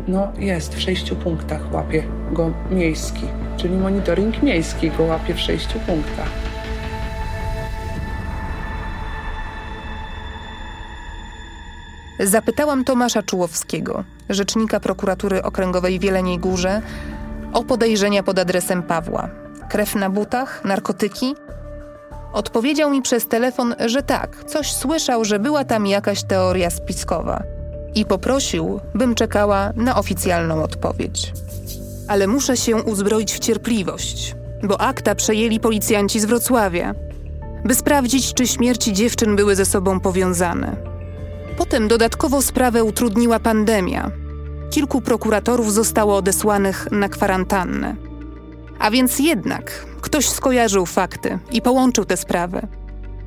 [0.08, 3.26] no jest, w sześciu punktach łapie go miejski,
[3.56, 6.28] czyli monitoring miejski go łapie w sześciu punktach.
[12.20, 16.82] Zapytałam Tomasza Czułowskiego, rzecznika prokuratury okręgowej w Jeleniej Górze,
[17.52, 19.28] o podejrzenia pod adresem Pawła.
[19.68, 21.34] Krew na butach, narkotyki?
[22.32, 27.55] Odpowiedział mi przez telefon, że tak, coś słyszał, że była tam jakaś teoria spiskowa.
[27.96, 31.32] I poprosił, bym czekała na oficjalną odpowiedź.
[32.08, 36.94] Ale muszę się uzbroić w cierpliwość, bo akta przejęli policjanci z Wrocławia,
[37.64, 40.76] by sprawdzić, czy śmierci dziewczyn były ze sobą powiązane.
[41.56, 44.10] Potem dodatkowo sprawę utrudniła pandemia.
[44.70, 47.96] Kilku prokuratorów zostało odesłanych na kwarantannę.
[48.78, 52.66] A więc jednak ktoś skojarzył fakty i połączył te sprawy.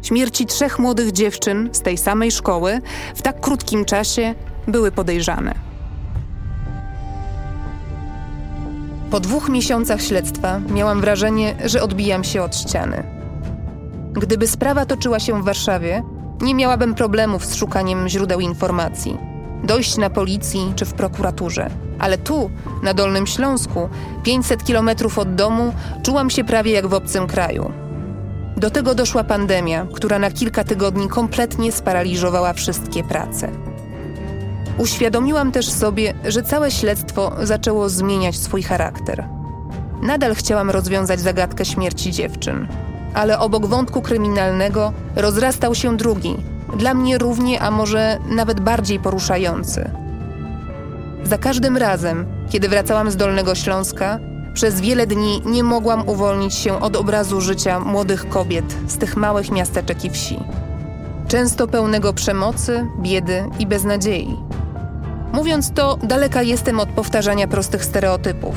[0.01, 2.81] Śmierci trzech młodych dziewczyn z tej samej szkoły
[3.15, 4.35] w tak krótkim czasie
[4.71, 5.69] były podejrzane.
[9.11, 13.03] Po dwóch miesiącach śledztwa miałam wrażenie, że odbijam się od ściany.
[14.13, 16.03] Gdyby sprawa toczyła się w Warszawie,
[16.41, 19.17] nie miałabym problemów z szukaniem źródeł informacji,
[19.63, 21.69] dojść na policji czy w prokuraturze.
[21.99, 22.51] Ale tu,
[22.83, 23.89] na Dolnym Śląsku,
[24.23, 27.71] 500 kilometrów od domu, czułam się prawie jak w obcym kraju.
[28.57, 33.68] Do tego doszła pandemia, która na kilka tygodni kompletnie sparaliżowała wszystkie prace.
[34.79, 39.27] Uświadomiłam też sobie, że całe śledztwo zaczęło zmieniać swój charakter.
[40.01, 42.67] Nadal chciałam rozwiązać zagadkę śmierci dziewczyn,
[43.13, 46.35] ale obok wątku kryminalnego rozrastał się drugi,
[46.77, 49.91] dla mnie równie, a może nawet bardziej poruszający.
[51.23, 54.19] Za każdym razem, kiedy wracałam z Dolnego Śląska,
[54.53, 59.51] przez wiele dni nie mogłam uwolnić się od obrazu życia młodych kobiet z tych małych
[59.51, 60.39] miasteczek i wsi.
[61.27, 64.37] Często pełnego przemocy, biedy i beznadziei.
[65.33, 68.55] Mówiąc to, daleka jestem od powtarzania prostych stereotypów.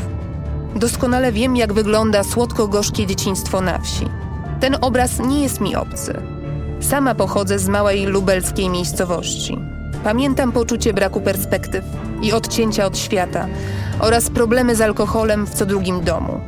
[0.77, 4.07] Doskonale wiem, jak wygląda słodko-gorzkie dzieciństwo na wsi.
[4.61, 6.15] Ten obraz nie jest mi obcy.
[6.81, 9.59] Sama pochodzę z małej lubelskiej miejscowości.
[10.05, 11.85] Pamiętam poczucie braku perspektyw
[12.23, 13.47] i odcięcia od świata
[14.01, 16.41] oraz problemy z alkoholem w co drugim domu.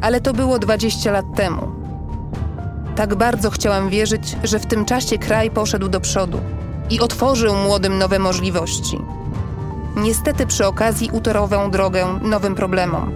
[0.00, 1.72] Ale to było 20 lat temu.
[2.96, 6.40] Tak bardzo chciałam wierzyć, że w tym czasie kraj poszedł do przodu
[6.90, 8.98] i otworzył młodym nowe możliwości.
[9.96, 13.12] Niestety przy okazji utorował drogę nowym problemom.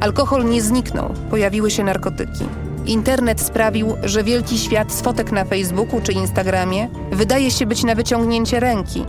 [0.00, 2.44] Alkohol nie zniknął, pojawiły się narkotyki.
[2.86, 7.94] Internet sprawił, że wielki świat z fotek na Facebooku czy Instagramie wydaje się być na
[7.94, 9.04] wyciągnięcie ręki.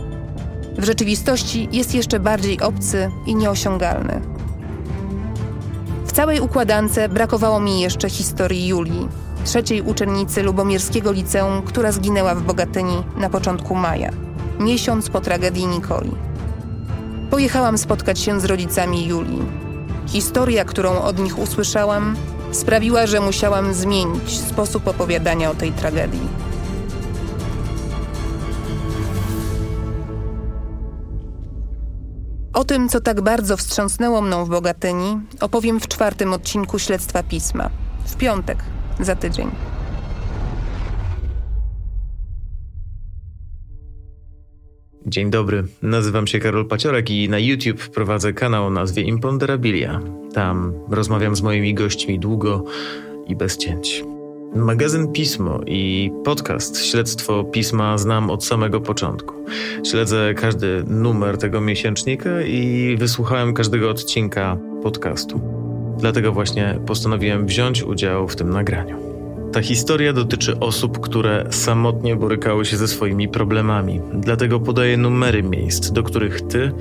[0.78, 4.20] W rzeczywistości jest jeszcze bardziej obcy i nieosiągalny.
[6.06, 9.08] W całej układance brakowało mi jeszcze historii Julii,
[9.44, 14.10] trzeciej uczennicy Lubomierskiego Liceum, która zginęła w Bogatyni na początku maja,
[14.60, 16.10] miesiąc po tragedii Nikoli.
[17.30, 19.42] Pojechałam spotkać się z rodzicami Julii.
[20.06, 22.16] Historia, którą od nich usłyszałam,
[22.52, 26.28] sprawiła, że musiałam zmienić sposób opowiadania o tej tragedii.
[32.52, 37.70] O tym, co tak bardzo wstrząsnęło mną w Bogatyni, opowiem w czwartym odcinku Śledztwa Pisma.
[38.06, 38.58] W piątek,
[39.00, 39.50] za tydzień.
[45.06, 50.00] Dzień dobry, nazywam się Karol Paciorek i na YouTube prowadzę kanał o nazwie Imponderabilia.
[50.34, 52.64] Tam rozmawiam z moimi gośćmi długo
[53.26, 54.04] i bez cięć.
[54.54, 59.34] Magazyn Pismo i podcast Śledztwo Pisma znam od samego początku.
[59.86, 65.63] Śledzę każdy numer tego miesięcznika i wysłuchałem każdego odcinka podcastu.
[65.98, 69.14] Dlatego właśnie postanowiłem wziąć udział w tym nagraniu.
[69.54, 74.00] Ta historia dotyczy osób, które samotnie borykały się ze swoimi problemami.
[74.14, 76.72] Dlatego podaję numery miejsc, do których ty,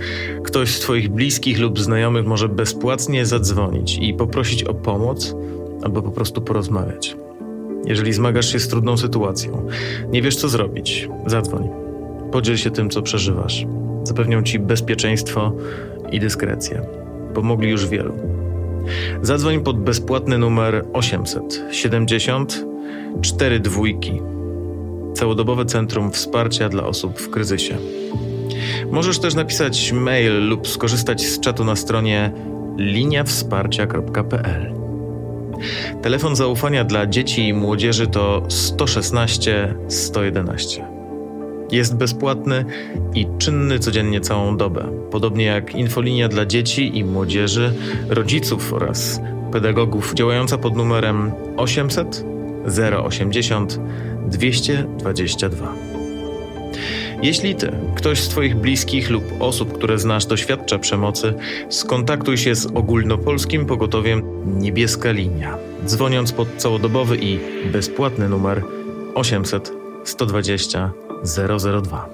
[0.43, 5.35] ktoś z twoich bliskich lub znajomych może bezpłatnie zadzwonić i poprosić o pomoc
[5.83, 7.15] albo po prostu porozmawiać.
[7.85, 9.67] Jeżeli zmagasz się z trudną sytuacją,
[10.11, 11.69] nie wiesz co zrobić, zadzwoń.
[12.31, 13.65] Podziel się tym, co przeżywasz.
[14.03, 15.51] Zapewnią ci bezpieczeństwo
[16.11, 16.81] i dyskrecję.
[17.33, 18.32] Pomogli już wielu.
[19.21, 22.65] Zadzwoń pod bezpłatny numer 870
[23.21, 24.21] 4 dwójki.
[25.13, 27.77] Całodobowe Centrum Wsparcia dla Osób w Kryzysie.
[28.91, 32.31] Możesz też napisać mail lub skorzystać z czatu na stronie
[32.77, 34.73] liniawsparcia.pl.
[36.01, 41.02] Telefon zaufania dla dzieci i młodzieży to 116 111.
[41.73, 42.65] Jest bezpłatny
[43.15, 47.73] i czynny codziennie całą dobę, podobnie jak infolinia dla dzieci i młodzieży,
[48.09, 49.21] rodziców oraz
[49.51, 50.13] pedagogów.
[50.13, 52.25] Działająca pod numerem 800
[53.03, 53.79] 080
[54.27, 55.73] 222.
[57.23, 61.33] Jeśli ty, ktoś z Twoich bliskich lub osób, które znasz, doświadcza przemocy,
[61.69, 64.23] skontaktuj się z ogólnopolskim pogotowiem
[64.59, 67.39] Niebieska Linia, dzwoniąc pod całodobowy i
[67.71, 68.63] bezpłatny numer
[69.15, 70.91] 800 120
[71.23, 72.09] 002.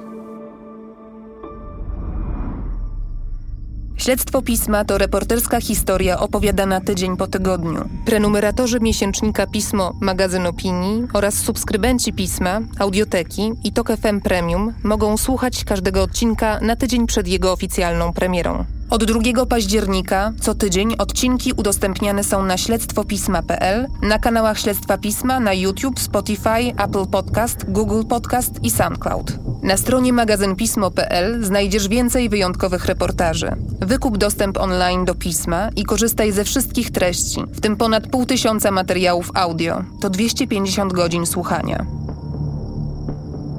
[3.97, 7.89] Śledztwo Pisma to reporterska historia opowiadana tydzień po tygodniu.
[8.05, 15.63] Prenumeratorzy miesięcznika Pismo, magazyn opinii oraz subskrybenci Pisma, audioteki i Tok FM Premium mogą słuchać
[15.63, 18.65] każdego odcinka na tydzień przed jego oficjalną premierą.
[18.89, 25.53] Od 2 października co tydzień odcinki udostępniane są na śledztwopisma.pl, na kanałach Śledztwa Pisma na
[25.53, 29.33] YouTube, Spotify, Apple Podcast, Google Podcast i SoundCloud.
[29.63, 33.51] Na stronie magazynpismo.pl znajdziesz więcej wyjątkowych reportaży.
[33.79, 38.71] Wykup dostęp online do pisma i korzystaj ze wszystkich treści, w tym ponad pół tysiąca
[38.71, 39.83] materiałów audio.
[40.01, 41.85] To 250 godzin słuchania.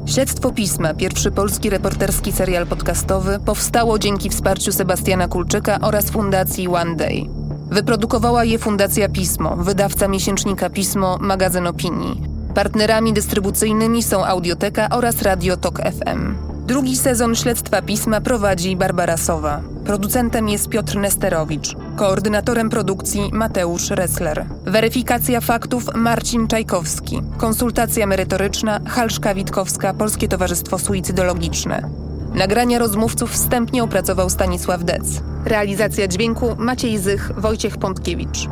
[0.07, 6.97] Śledztwo Pisma, pierwszy polski reporterski serial podcastowy, powstało dzięki wsparciu Sebastiana Kulczyka oraz Fundacji One
[6.97, 7.27] Day.
[7.71, 12.23] Wyprodukowała je Fundacja Pismo, wydawca miesięcznika Pismo, magazyn opinii.
[12.55, 16.50] Partnerami dystrybucyjnymi są Audioteka oraz Radio Tok FM.
[16.67, 19.61] Drugi sezon Śledztwa Pisma prowadzi Barbara Sowa.
[19.85, 21.77] Producentem jest Piotr Nesterowicz.
[21.97, 24.47] Koordynatorem produkcji Mateusz Ressler.
[24.65, 27.23] Weryfikacja faktów Marcin Czajkowski.
[27.39, 31.89] Konsultacja merytoryczna Halszka Witkowska, Polskie Towarzystwo Suicydologiczne.
[32.35, 35.23] Nagrania rozmówców wstępnie opracował Stanisław Dec.
[35.45, 38.49] Realizacja dźwięku Maciej Zych, Wojciech Pątkiewicz.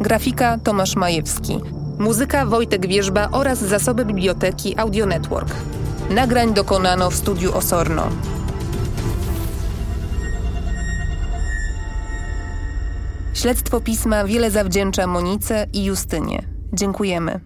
[0.00, 1.60] Grafika Tomasz Majewski.
[1.98, 5.54] Muzyka Wojtek Wierzba oraz zasoby biblioteki Audio Network.
[6.10, 8.08] Nagrań dokonano w studiu Osorno.
[13.34, 16.42] Śledztwo pisma wiele zawdzięcza Monice i Justynie.
[16.72, 17.40] Dziękujemy.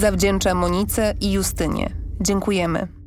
[0.00, 1.90] Zawdzięcza Monice i Justynie.
[2.20, 3.03] Dziękujemy.